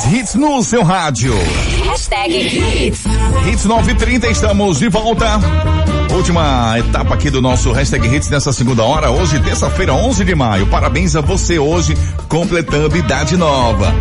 Mais 0.02 0.14
hits 0.14 0.36
no 0.36 0.64
seu 0.64 0.84
rádio. 0.84 1.34
Hashtag 1.86 2.34
Hits. 2.34 3.04
Hits 3.48 3.66
930, 3.66 4.28
estamos 4.30 4.80
de 4.80 4.90
volta. 4.90 5.40
Última 6.12 6.78
etapa 6.80 7.14
aqui 7.14 7.30
do 7.30 7.42
nosso 7.42 7.72
Hashtag 7.72 8.08
Hits 8.08 8.30
nessa 8.30 8.52
segunda 8.52 8.84
hora, 8.84 9.12
hoje, 9.12 9.40
terça-feira, 9.40 9.94
11 9.94 10.26
de 10.26 10.36
maio. 10.36 10.68
Parabéns 10.68 11.16
a 11.16 11.22
você 11.22 11.60
hoje, 11.60 11.96
completando 12.28 12.98
idade 12.98 13.38
nova. 13.38 13.94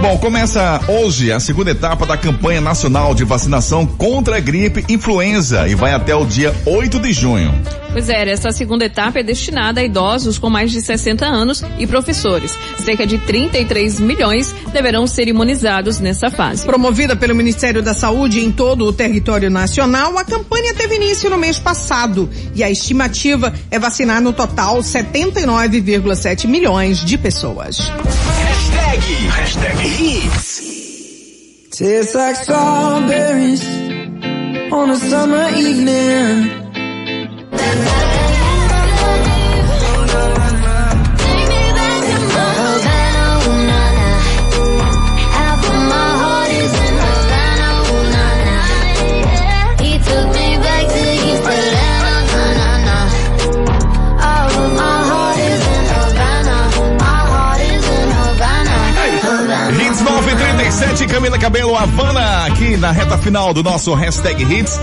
Bom, 0.00 0.16
começa 0.18 0.80
hoje 0.86 1.32
a 1.32 1.40
segunda 1.40 1.72
etapa 1.72 2.06
da 2.06 2.16
campanha 2.16 2.60
nacional 2.60 3.14
de 3.14 3.24
vacinação 3.24 3.84
contra 3.84 4.36
a 4.36 4.40
gripe 4.40 4.84
influenza 4.88 5.66
e 5.66 5.74
vai 5.74 5.92
até 5.92 6.14
o 6.14 6.24
dia 6.24 6.54
8 6.64 7.00
de 7.00 7.12
junho. 7.12 7.52
Pois 7.90 8.08
é, 8.08 8.30
essa 8.30 8.52
segunda 8.52 8.84
etapa 8.84 9.18
é 9.18 9.22
destinada 9.24 9.80
a 9.80 9.84
idosos 9.84 10.38
com 10.38 10.48
mais 10.48 10.70
de 10.70 10.80
60 10.80 11.26
anos 11.26 11.64
e 11.78 11.86
professores. 11.86 12.56
Cerca 12.78 13.04
de 13.04 13.18
33 13.18 13.98
milhões 13.98 14.54
deverão 14.72 15.06
ser 15.06 15.26
imunizados 15.26 15.98
nessa 15.98 16.30
fase. 16.30 16.64
Promovida 16.64 17.16
pelo 17.16 17.34
Ministério 17.34 17.82
da 17.82 17.94
Saúde 17.94 18.40
em 18.40 18.52
todo 18.52 18.84
o 18.84 18.92
território 18.92 19.50
nacional, 19.50 20.16
a 20.16 20.24
campanha 20.24 20.74
teve 20.74 20.94
início 20.94 21.28
no 21.28 21.38
mês 21.38 21.58
passado 21.58 22.30
e 22.54 22.62
a 22.62 22.70
estimativa 22.70 23.52
é 23.70 23.78
vacinar 23.78 24.20
no 24.20 24.32
total 24.32 24.78
79,7 24.78 26.46
milhões 26.46 27.04
de 27.04 27.18
pessoas. 27.18 27.90
Hashtag, 29.08 29.78
Hits. 29.78 30.58
Tastes 31.70 32.14
like 32.14 32.36
strawberries 32.36 33.64
on 34.72 34.90
a 34.90 34.96
summer 34.96 35.48
evening. 35.56 36.57
937, 60.98 61.06
Camila 61.06 61.38
Cabelo 61.38 61.76
Havana, 61.76 62.46
aqui 62.46 62.76
na 62.76 62.90
reta 62.90 63.16
final 63.18 63.54
do 63.54 63.62
nosso 63.62 63.94
Hashtag 63.94 64.42
Hits. 64.42 64.80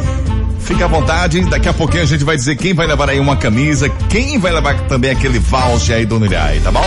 Fica 0.59 0.85
à 0.85 0.87
vontade, 0.87 1.41
daqui 1.41 1.67
a 1.67 1.73
pouquinho 1.73 2.03
a 2.03 2.05
gente 2.05 2.23
vai 2.23 2.35
dizer 2.35 2.55
quem 2.55 2.73
vai 2.73 2.87
levar 2.87 3.09
aí 3.09 3.19
uma 3.19 3.35
camisa, 3.35 3.89
quem 4.09 4.39
vai 4.39 4.51
levar 4.51 4.79
também 4.87 5.11
aquele 5.11 5.39
voucher 5.39 5.97
aí 5.97 6.05
do 6.05 6.19
Nirai, 6.19 6.59
tá 6.59 6.71
bom? 6.71 6.83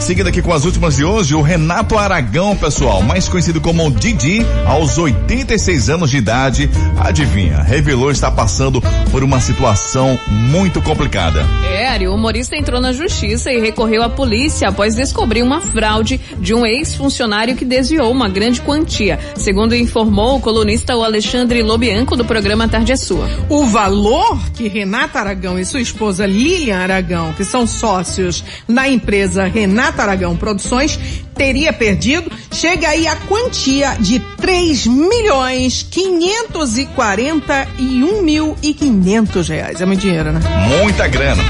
Seguindo 0.00 0.26
aqui 0.26 0.42
com 0.42 0.52
as 0.52 0.64
últimas 0.64 0.96
de 0.96 1.04
hoje, 1.04 1.34
o 1.34 1.40
Renato 1.40 1.96
Aragão, 1.96 2.56
pessoal, 2.56 3.02
mais 3.02 3.28
conhecido 3.28 3.60
como 3.60 3.90
Didi, 3.90 4.44
aos 4.66 4.98
86 4.98 5.88
anos 5.88 6.10
de 6.10 6.18
idade, 6.18 6.70
adivinha, 6.98 7.62
revelou 7.62 8.10
estar 8.10 8.30
passando 8.32 8.82
por 9.10 9.22
uma 9.24 9.40
situação 9.40 10.18
muito 10.28 10.82
complicada. 10.82 11.46
É, 11.64 11.77
Ari, 11.88 12.06
o 12.06 12.14
humorista 12.14 12.54
entrou 12.54 12.78
na 12.80 12.92
justiça 12.92 13.50
e 13.50 13.58
recorreu 13.58 14.02
à 14.02 14.10
polícia 14.10 14.68
após 14.68 14.94
descobrir 14.94 15.42
uma 15.42 15.62
fraude 15.62 16.20
de 16.38 16.52
um 16.52 16.66
ex-funcionário 16.66 17.56
que 17.56 17.64
desviou 17.64 18.12
uma 18.12 18.28
grande 18.28 18.60
quantia, 18.60 19.18
segundo 19.36 19.74
informou 19.74 20.36
o 20.36 20.40
colunista 20.40 20.94
o 20.94 21.02
Alexandre 21.02 21.62
Lobianco 21.62 22.14
do 22.14 22.26
programa 22.26 22.68
Tarde 22.68 22.92
é 22.92 22.96
Sua. 22.96 23.26
O 23.48 23.64
valor 23.66 24.38
que 24.52 24.68
Renata 24.68 25.18
Aragão 25.18 25.58
e 25.58 25.64
sua 25.64 25.80
esposa 25.80 26.26
Lilian 26.26 26.78
Aragão, 26.78 27.32
que 27.32 27.44
são 27.44 27.66
sócios 27.66 28.44
na 28.68 28.86
empresa 28.86 29.46
Renata 29.46 30.02
Aragão 30.02 30.36
Produções, 30.36 31.00
teria 31.34 31.72
perdido, 31.72 32.30
chega 32.52 32.88
aí 32.88 33.06
a 33.06 33.16
quantia 33.16 33.96
de 33.98 34.18
3 34.18 34.86
milhões 34.88 35.86
541 35.88 38.22
mil 38.22 38.54
e 38.62 38.74
500 38.74 39.48
reais. 39.48 39.80
É 39.80 39.86
muito 39.86 40.00
dinheiro, 40.00 40.32
né? 40.32 40.40
Muita 40.82 41.06
grana. 41.06 41.42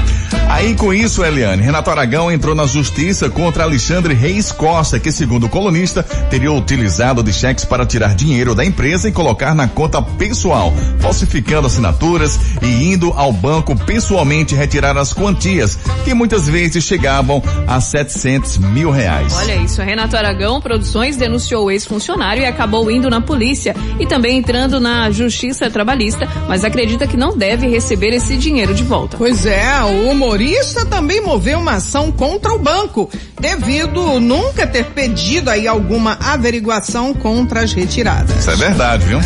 Aí 0.49 0.73
com 0.73 0.91
isso, 0.91 1.23
Eliane, 1.23 1.61
Renato 1.61 1.91
Aragão 1.91 2.31
entrou 2.31 2.55
na 2.55 2.65
justiça 2.65 3.29
contra 3.29 3.63
Alexandre 3.63 4.15
Reis 4.15 4.51
Costa, 4.51 4.99
que 4.99 5.11
segundo 5.11 5.45
o 5.45 5.49
colunista, 5.49 6.01
teria 6.01 6.51
utilizado 6.51 7.21
de 7.21 7.31
cheques 7.31 7.63
para 7.63 7.85
tirar 7.85 8.15
dinheiro 8.15 8.55
da 8.55 8.65
empresa 8.65 9.07
e 9.07 9.11
colocar 9.11 9.53
na 9.53 9.67
conta 9.67 10.01
pessoal, 10.01 10.73
falsificando 10.99 11.67
assinaturas 11.67 12.39
e 12.63 12.91
indo 12.91 13.13
ao 13.15 13.31
banco 13.31 13.75
pessoalmente 13.75 14.55
retirar 14.55 14.97
as 14.97 15.13
quantias, 15.13 15.77
que 16.03 16.15
muitas 16.15 16.49
vezes 16.49 16.83
chegavam 16.83 17.43
a 17.67 17.79
700 17.79 18.57
mil 18.57 18.89
reais. 18.89 19.35
Olha 19.37 19.55
isso, 19.55 19.83
Renato 19.83 20.17
Aragão 20.17 20.59
Produções 20.59 21.15
denunciou 21.15 21.65
o 21.65 21.71
ex-funcionário 21.71 22.41
e 22.41 22.45
acabou 22.47 22.89
indo 22.89 23.07
na 23.07 23.21
polícia 23.21 23.75
e 23.99 24.07
também 24.07 24.39
entrando 24.39 24.79
na 24.79 25.11
justiça 25.11 25.69
trabalhista, 25.69 26.27
mas 26.47 26.65
acredita 26.65 27.05
que 27.05 27.15
não 27.15 27.37
deve 27.37 27.67
receber 27.67 28.15
esse 28.15 28.35
dinheiro 28.35 28.73
de 28.73 28.83
volta. 28.83 29.15
Pois 29.15 29.45
é, 29.45 29.79
o 29.83 30.09
humorista 30.39 30.85
também 30.85 31.19
moveu 31.19 31.59
uma 31.59 31.73
ação 31.73 32.11
contra 32.13 32.53
o 32.53 32.59
banco, 32.59 33.09
devido 33.39 34.21
nunca 34.21 34.65
ter 34.65 34.85
pedido 34.85 35.49
aí 35.49 35.67
alguma 35.67 36.13
averiguação 36.13 37.13
contra 37.13 37.61
as 37.61 37.73
retiradas. 37.73 38.39
Isso 38.39 38.51
é 38.51 38.55
verdade, 38.55 39.05
viu? 39.05 39.19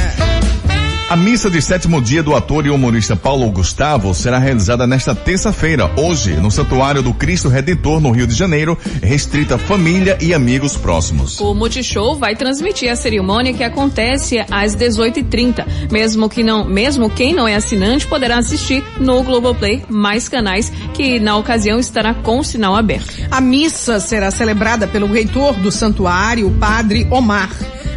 A 1.13 1.15
missa 1.15 1.47
de 1.47 1.61
sétimo 1.61 2.01
dia 2.01 2.23
do 2.23 2.33
ator 2.33 2.65
e 2.65 2.71
humorista 2.71 3.15
Paulo 3.15 3.47
Gustavo 3.51 4.15
será 4.15 4.39
realizada 4.39 4.87
nesta 4.87 5.13
terça-feira, 5.13 5.91
hoje, 5.95 6.33
no 6.37 6.49
Santuário 6.49 7.03
do 7.03 7.13
Cristo 7.13 7.49
Redentor, 7.49 8.01
no 8.01 8.09
Rio 8.09 8.25
de 8.25 8.33
Janeiro, 8.33 8.75
restrita 8.99 9.59
família 9.59 10.17
e 10.19 10.33
amigos 10.33 10.75
próximos. 10.75 11.39
O 11.39 11.53
Multishow 11.53 12.15
vai 12.15 12.35
transmitir 12.35 12.91
a 12.91 12.95
cerimônia 12.95 13.53
que 13.53 13.63
acontece 13.63 14.43
às 14.49 14.75
18h30. 14.75 15.91
Mesmo 15.91 16.27
que 16.27 16.41
não, 16.41 16.65
mesmo 16.65 17.07
quem 17.11 17.31
não 17.31 17.47
é 17.47 17.53
assinante 17.53 18.07
poderá 18.07 18.39
assistir 18.39 18.83
no 18.99 19.21
Globoplay, 19.21 19.85
mais 19.87 20.27
canais 20.27 20.73
que 20.95 21.19
na 21.19 21.37
ocasião 21.37 21.77
estará 21.77 22.15
com 22.15 22.39
o 22.39 22.43
sinal 22.43 22.75
aberto. 22.75 23.13
A 23.29 23.39
missa 23.39 23.99
será 23.99 24.31
celebrada 24.31 24.87
pelo 24.87 25.05
reitor 25.05 25.53
do 25.57 25.71
santuário, 25.71 26.47
o 26.47 26.51
padre 26.55 27.05
Omar. 27.11 27.51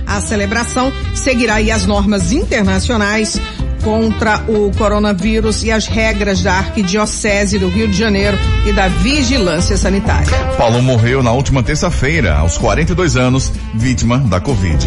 A 0.06 0.20
celebração 0.20 0.92
seguirá 1.14 1.56
aí 1.56 1.70
as 1.70 1.84
normas 1.84 2.32
internacionais 2.32 3.40
contra 3.82 4.42
o 4.48 4.70
coronavírus 4.76 5.62
e 5.62 5.70
as 5.70 5.86
regras 5.86 6.42
da 6.42 6.54
Arquidiocese 6.54 7.58
do 7.58 7.68
Rio 7.68 7.86
de 7.88 7.96
Janeiro 7.96 8.36
e 8.66 8.72
da 8.72 8.88
Vigilância 8.88 9.76
Sanitária. 9.76 10.26
Paulo 10.56 10.82
morreu 10.82 11.22
na 11.22 11.32
última 11.32 11.62
terça-feira, 11.62 12.36
aos 12.36 12.58
42 12.58 13.16
anos, 13.16 13.52
vítima 13.74 14.18
da 14.18 14.40
Covid. 14.40 14.86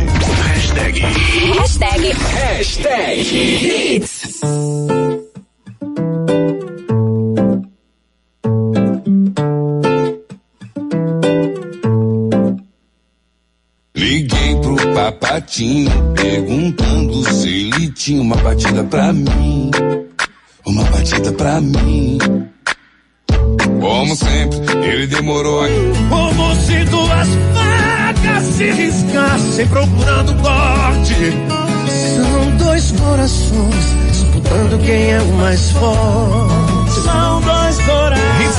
Hashtag. 0.54 1.00
Hashtag. 1.00 2.16
Hashtag 2.34 3.96
Hits. 3.96 4.40
Papatinho, 15.10 15.89
perguntando 16.14 17.34
se 17.34 17.49
ele 17.49 17.89
tinha 17.89 18.22
uma 18.22 18.36
batida 18.36 18.84
pra 18.84 19.12
mim. 19.12 19.72
Uma 20.68 20.84
batida 20.84 21.32
pra 21.32 21.60
mim. 21.60 22.20
Como 23.82 24.16
sempre, 24.16 24.60
ele 24.84 25.07
demorou. 25.07 25.64
Como 26.10 26.55
se 26.57 26.84
duas 26.86 27.28
facas 27.55 28.43
se 28.55 28.70
riscassem 28.70 29.68
procurando 29.70 30.36
corte. 30.43 31.16
São 32.16 32.57
dois 32.57 32.91
corações 32.91 33.95
disputando 34.12 34.86
quem 34.86 35.12
é 35.12 35.22
o 35.22 35.34
mais 35.38 35.72
forte. 35.72 37.01
São 37.03 37.41
dois 37.41 37.59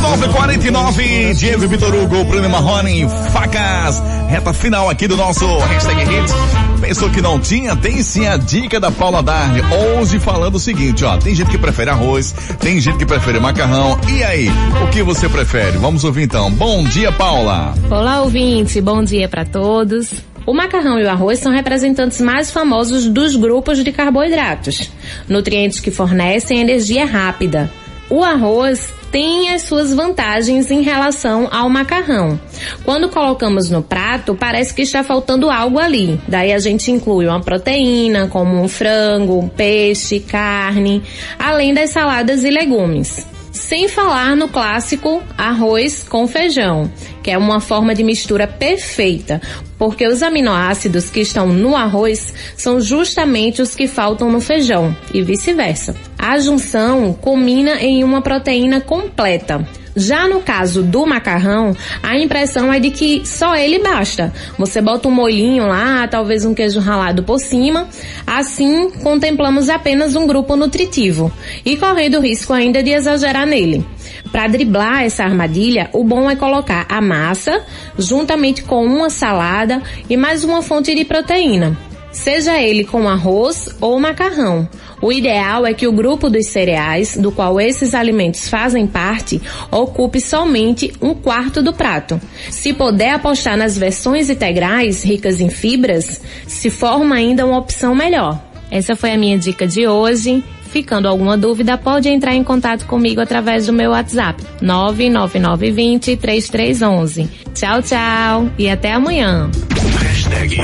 949, 0.00 1.34
Diego 1.34 1.68
Vitor 1.68 1.94
Hugo, 1.94 2.24
Bruno 2.24 2.48
Marrone, 2.48 3.06
facas. 3.32 4.02
Reta 4.28 4.54
final 4.54 4.88
aqui 4.88 5.06
do 5.06 5.16
nosso 5.16 5.46
hashtag 5.58 6.02
Hits. 6.02 6.32
Pensou 6.80 7.10
que 7.10 7.20
não 7.20 7.38
tinha? 7.38 7.76
Tem 7.76 8.02
sim 8.02 8.26
a 8.26 8.38
dica 8.38 8.80
da 8.80 8.90
Paula 8.90 9.22
Darne. 9.22 9.60
Hoje 9.98 10.18
falando 10.18 10.54
o 10.54 10.58
seguinte, 10.58 11.04
ó. 11.04 11.18
Tem 11.18 11.34
gente 11.34 11.50
que 11.50 11.58
prefere 11.58 11.90
arroz, 11.90 12.34
tem 12.58 12.80
gente 12.80 12.96
que 12.96 13.04
prefere 13.04 13.38
macarrão. 13.38 14.00
E 14.08 14.24
aí, 14.24 14.48
o 14.82 14.88
que 14.88 15.02
você 15.02 15.28
prefere? 15.28 15.76
Vamos 15.76 16.02
ouvir 16.02 16.22
então. 16.22 16.50
Bom 16.50 16.82
dia, 16.84 17.12
Paula. 17.12 17.74
Olá, 17.90 18.22
ouvinte. 18.22 18.80
Bom 18.80 19.04
dia 19.04 19.28
para 19.28 19.44
todos. 19.44 20.10
O 20.46 20.54
macarrão 20.54 20.98
e 20.98 21.04
o 21.04 21.10
arroz 21.10 21.38
são 21.40 21.52
representantes 21.52 22.20
mais 22.20 22.50
famosos 22.50 23.06
dos 23.06 23.36
grupos 23.36 23.84
de 23.84 23.92
carboidratos, 23.92 24.90
nutrientes 25.28 25.78
que 25.78 25.90
fornecem 25.90 26.58
energia 26.58 27.04
rápida. 27.04 27.70
O 28.08 28.24
arroz 28.24 28.99
tem 29.10 29.50
as 29.50 29.62
suas 29.62 29.92
vantagens 29.92 30.70
em 30.70 30.82
relação 30.82 31.48
ao 31.50 31.68
macarrão. 31.68 32.38
Quando 32.84 33.08
colocamos 33.08 33.68
no 33.68 33.82
prato, 33.82 34.34
parece 34.34 34.72
que 34.72 34.82
está 34.82 35.02
faltando 35.02 35.50
algo 35.50 35.78
ali. 35.78 36.20
Daí 36.28 36.52
a 36.52 36.58
gente 36.58 36.90
inclui 36.90 37.26
uma 37.26 37.40
proteína, 37.40 38.28
como 38.28 38.60
um 38.60 38.68
frango, 38.68 39.38
um 39.38 39.48
peixe, 39.48 40.20
carne, 40.20 41.02
além 41.38 41.74
das 41.74 41.90
saladas 41.90 42.44
e 42.44 42.50
legumes. 42.50 43.26
Sem 43.52 43.88
falar 43.88 44.36
no 44.36 44.48
clássico 44.48 45.22
arroz 45.36 46.04
com 46.08 46.26
feijão, 46.28 46.90
que 47.20 47.32
é 47.32 47.36
uma 47.36 47.60
forma 47.60 47.94
de 47.94 48.04
mistura 48.04 48.46
perfeita, 48.46 49.40
porque 49.80 50.06
os 50.06 50.22
aminoácidos 50.22 51.08
que 51.08 51.20
estão 51.20 51.46
no 51.46 51.74
arroz 51.74 52.34
são 52.54 52.82
justamente 52.82 53.62
os 53.62 53.74
que 53.74 53.86
faltam 53.86 54.30
no 54.30 54.38
feijão 54.38 54.94
e 55.14 55.22
vice-versa. 55.22 55.96
A 56.18 56.38
junção 56.38 57.14
combina 57.14 57.80
em 57.80 58.04
uma 58.04 58.20
proteína 58.20 58.82
completa. 58.82 59.66
Já 59.96 60.28
no 60.28 60.40
caso 60.40 60.82
do 60.82 61.04
macarrão, 61.04 61.74
a 62.02 62.16
impressão 62.16 62.72
é 62.72 62.78
de 62.78 62.90
que 62.90 63.22
só 63.26 63.56
ele 63.56 63.78
basta. 63.80 64.32
Você 64.56 64.80
bota 64.80 65.08
um 65.08 65.10
molhinho 65.10 65.66
lá, 65.66 66.06
talvez 66.06 66.44
um 66.44 66.54
queijo 66.54 66.78
ralado 66.78 67.22
por 67.22 67.38
cima. 67.40 67.88
Assim, 68.26 68.90
contemplamos 69.02 69.68
apenas 69.68 70.14
um 70.14 70.26
grupo 70.26 70.56
nutritivo 70.56 71.32
e 71.64 71.76
correndo 71.76 72.18
o 72.18 72.20
risco 72.20 72.52
ainda 72.52 72.82
de 72.82 72.90
exagerar 72.90 73.46
nele. 73.46 73.84
Para 74.30 74.46
driblar 74.46 75.02
essa 75.02 75.24
armadilha, 75.24 75.90
o 75.92 76.04
bom 76.04 76.30
é 76.30 76.36
colocar 76.36 76.86
a 76.88 77.00
massa 77.00 77.62
juntamente 77.98 78.62
com 78.62 78.84
uma 78.84 79.10
salada 79.10 79.69
e 80.08 80.16
mais 80.16 80.42
uma 80.42 80.62
fonte 80.62 80.94
de 80.94 81.04
proteína. 81.04 81.76
Seja 82.12 82.60
ele 82.60 82.84
com 82.84 83.08
arroz 83.08 83.68
ou 83.80 84.00
macarrão. 84.00 84.68
O 85.00 85.12
ideal 85.12 85.64
é 85.64 85.72
que 85.72 85.86
o 85.86 85.92
grupo 85.92 86.28
dos 86.28 86.46
cereais, 86.48 87.16
do 87.16 87.30
qual 87.30 87.60
esses 87.60 87.94
alimentos 87.94 88.48
fazem 88.48 88.86
parte, 88.86 89.40
ocupe 89.70 90.20
somente 90.20 90.92
um 91.00 91.14
quarto 91.14 91.62
do 91.62 91.72
prato. 91.72 92.20
Se 92.50 92.72
puder 92.72 93.14
apostar 93.14 93.56
nas 93.56 93.78
versões 93.78 94.28
integrais, 94.28 95.04
ricas 95.04 95.40
em 95.40 95.48
fibras, 95.48 96.20
se 96.46 96.68
forma 96.68 97.14
ainda 97.14 97.46
uma 97.46 97.58
opção 97.58 97.94
melhor. 97.94 98.42
Essa 98.70 98.94
foi 98.94 99.12
a 99.12 99.18
minha 99.18 99.38
dica 99.38 99.66
de 99.66 99.86
hoje. 99.86 100.44
Ficando 100.70 101.08
alguma 101.08 101.36
dúvida, 101.36 101.76
pode 101.76 102.08
entrar 102.08 102.34
em 102.34 102.44
contato 102.44 102.86
comigo 102.86 103.20
através 103.20 103.66
do 103.66 103.72
meu 103.72 103.90
WhatsApp 103.90 104.42
99920 104.62 106.16
3311. 106.16 107.28
Tchau, 107.54 107.82
tchau 107.82 108.50
e 108.56 108.68
até 108.68 108.92
amanhã. 108.92 109.50
Hashtag. 109.98 110.56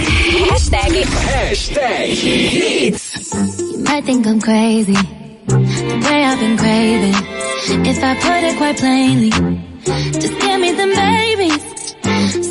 Hashtag. 0.54 1.04
Hashtag 1.42 2.96
might 3.86 4.04
think 4.04 4.26
I'm 4.26 4.40
crazy, 4.40 4.92
the 4.92 6.08
way 6.10 6.24
I've 6.24 6.38
been 6.38 6.56
craving. 6.56 7.14
If 7.86 8.02
I 8.02 8.14
put 8.16 8.44
it 8.44 8.56
quite 8.58 8.76
plainly, 8.78 9.30
just 10.12 10.38
give 10.40 10.60
me 10.60 10.72
them 10.72 10.92
babies. 10.94 11.62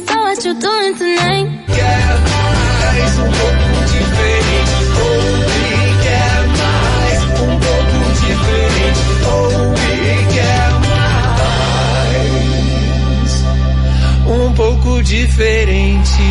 So 0.07 0.15
what 0.21 0.43
you 0.43 0.53
doing 0.59 0.95
tonight? 0.95 1.65
Um. 2.17 2.55
Ouve, 4.97 5.34
pouco 8.45 8.69
diferente. 8.69 9.74
Um 14.45 14.53
pouco 14.53 15.01
diferente. 15.01 16.21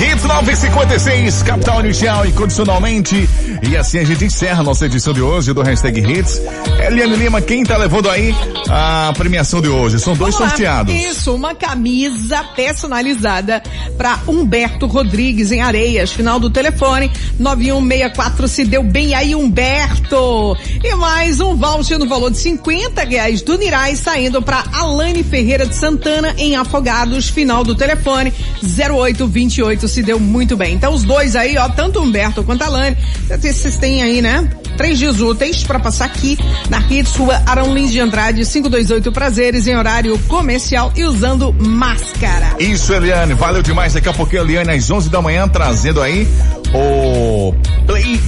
Hits 0.00 0.22
956, 0.24 1.42
Capital 1.42 1.80
Inicial 1.80 2.26
e 2.26 2.32
condicionalmente. 2.32 3.28
E 3.62 3.76
assim 3.76 3.98
a 3.98 4.04
gente 4.04 4.24
encerra 4.24 4.60
a 4.60 4.62
nossa 4.62 4.86
edição 4.86 5.12
de 5.12 5.20
hoje 5.20 5.52
do 5.52 5.62
Hashtag 5.62 6.00
Hits. 6.00 6.40
Eliane 6.86 7.16
Lima, 7.16 7.40
quem 7.40 7.64
tá 7.64 7.76
levando 7.76 8.08
aí 8.08 8.34
a 8.68 9.12
premiação 9.16 9.60
de 9.60 9.68
hoje? 9.68 9.98
São 9.98 10.14
dois 10.14 10.34
Vamos 10.34 10.40
lá. 10.40 10.48
sorteados. 10.50 10.94
Isso, 10.94 11.34
uma 11.34 11.54
camisa 11.54 12.44
personalizada 12.54 13.62
para 13.96 14.20
Humberto 14.28 14.86
Rodrigues 14.86 15.50
em 15.50 15.60
Areias. 15.60 16.12
Final 16.12 16.38
do 16.38 16.50
telefone 16.50 17.10
9164 17.38 18.46
se 18.46 18.64
deu 18.64 18.82
bem 18.84 19.14
aí, 19.14 19.34
Humberto. 19.34 20.56
E 20.84 20.94
mais 20.94 21.40
um 21.40 21.56
voucher 21.56 21.98
no 21.98 22.08
valor 22.08 22.30
de 22.30 22.38
50 22.38 23.02
reais 23.04 23.42
do 23.42 23.58
Nirais 23.58 23.98
saindo 23.98 24.40
para 24.40 24.62
Alane 24.72 25.24
Ferreira 25.24 25.66
de 25.66 25.74
Santana 25.74 26.34
em 26.38 26.54
Afogados. 26.56 27.28
Final 27.28 27.47
do 27.64 27.74
telefone 27.74 28.32
0828 28.62 29.88
se 29.88 30.02
deu 30.02 30.20
muito 30.20 30.56
bem. 30.56 30.74
Então 30.74 30.92
os 30.92 31.02
dois 31.02 31.34
aí, 31.34 31.56
ó, 31.56 31.68
tanto 31.68 32.00
Humberto 32.00 32.42
quanto 32.42 32.62
a 32.62 32.66
Alane, 32.66 32.96
vocês 33.28 33.76
têm 33.76 34.02
aí, 34.02 34.22
né? 34.22 34.48
Três 34.76 34.98
dias 34.98 35.20
úteis 35.20 35.64
para 35.64 35.80
passar 35.80 36.04
aqui 36.04 36.38
na 36.70 36.78
Hits 36.78 37.16
Rua 37.16 37.42
Arão 37.46 37.74
Lins 37.74 37.90
de 37.90 37.98
Andrade, 37.98 38.44
528 38.44 39.10
Prazeres, 39.10 39.66
em 39.66 39.76
horário 39.76 40.16
comercial 40.28 40.92
e 40.94 41.02
usando 41.04 41.52
máscara. 41.52 42.54
Isso, 42.60 42.92
Eliane, 42.92 43.34
valeu 43.34 43.62
demais. 43.62 43.94
Daqui 43.94 44.08
a 44.08 44.12
pouquinho, 44.12 44.42
Eliane, 44.42 44.70
às 44.70 44.88
11 44.88 45.08
da 45.08 45.20
manhã, 45.20 45.48
trazendo 45.48 46.00
aí 46.00 46.28
o 46.72 47.52
Play 47.86 48.20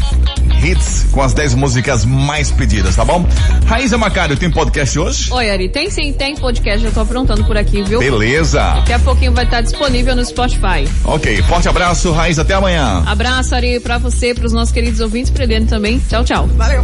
Hits 0.63 1.07
com 1.11 1.23
as 1.23 1.33
10 1.33 1.55
músicas 1.55 2.05
mais 2.05 2.51
pedidas, 2.51 2.95
tá 2.95 3.05
bom? 3.05 3.27
Raíza 3.67 3.97
Macário, 3.97 4.37
tem 4.37 4.51
podcast 4.51 4.99
hoje? 4.99 5.33
Oi, 5.33 5.51
Ari, 5.51 5.69
tem 5.69 5.91
sim, 5.91 6.13
tem 6.13 6.37
podcast, 6.37 6.85
eu 6.85 6.93
tô 6.93 7.01
aprontando 7.01 7.45
por 7.45 7.57
aqui, 7.57 7.83
viu? 7.83 7.99
Beleza. 7.99 8.61
Daqui 8.77 8.93
a 8.93 8.99
pouquinho 8.99 9.33
vai 9.33 9.45
estar 9.45 9.61
disponível 9.63 10.15
no 10.15 10.25
Spotify. 10.25 10.87
Ok, 11.05 11.43
forte 11.43 11.69
abraço, 11.69 12.13
Raiz, 12.13 12.39
até 12.39 12.55
amanhã. 12.55 13.03
Abraço, 13.07 13.55
Ari, 13.55 13.81
pra 13.81 13.99
você, 13.99 14.35
pros 14.35 14.53
nossos 14.53 14.73
queridos 14.73 15.01
ouvintes, 15.01 15.31
pra 15.31 15.45
Eliane 15.45 15.67
também. 15.67 16.01
Tchau, 16.09 16.25
tchau. 16.25 16.47
Valeu. 16.57 16.83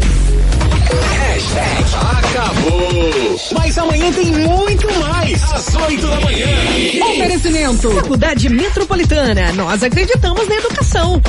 Hashtag 0.87 1.85
acabou. 2.37 3.37
Mas 3.59 3.77
amanhã 3.77 4.12
tem 4.12 4.27
muito 4.27 4.87
mais. 5.01 5.43
Às 5.53 5.74
8 5.74 6.07
da 6.07 6.20
manhã. 6.20 6.47
Oferecimento. 7.11 7.91
Faculdade 7.91 8.49
Metropolitana. 8.49 9.53
Nós 9.53 9.83
acreditamos 9.83 10.49
na 10.49 10.55
educação. 10.55 11.20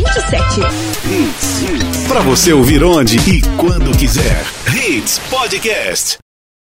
998580027. 0.00 2.08
Pra 2.08 2.20
você 2.20 2.52
ouvir 2.52 2.82
onde 2.82 3.16
e 3.30 3.40
quando 3.56 3.96
quiser. 3.96 4.44
Hits 4.74 5.20
Podcast. 5.30 6.18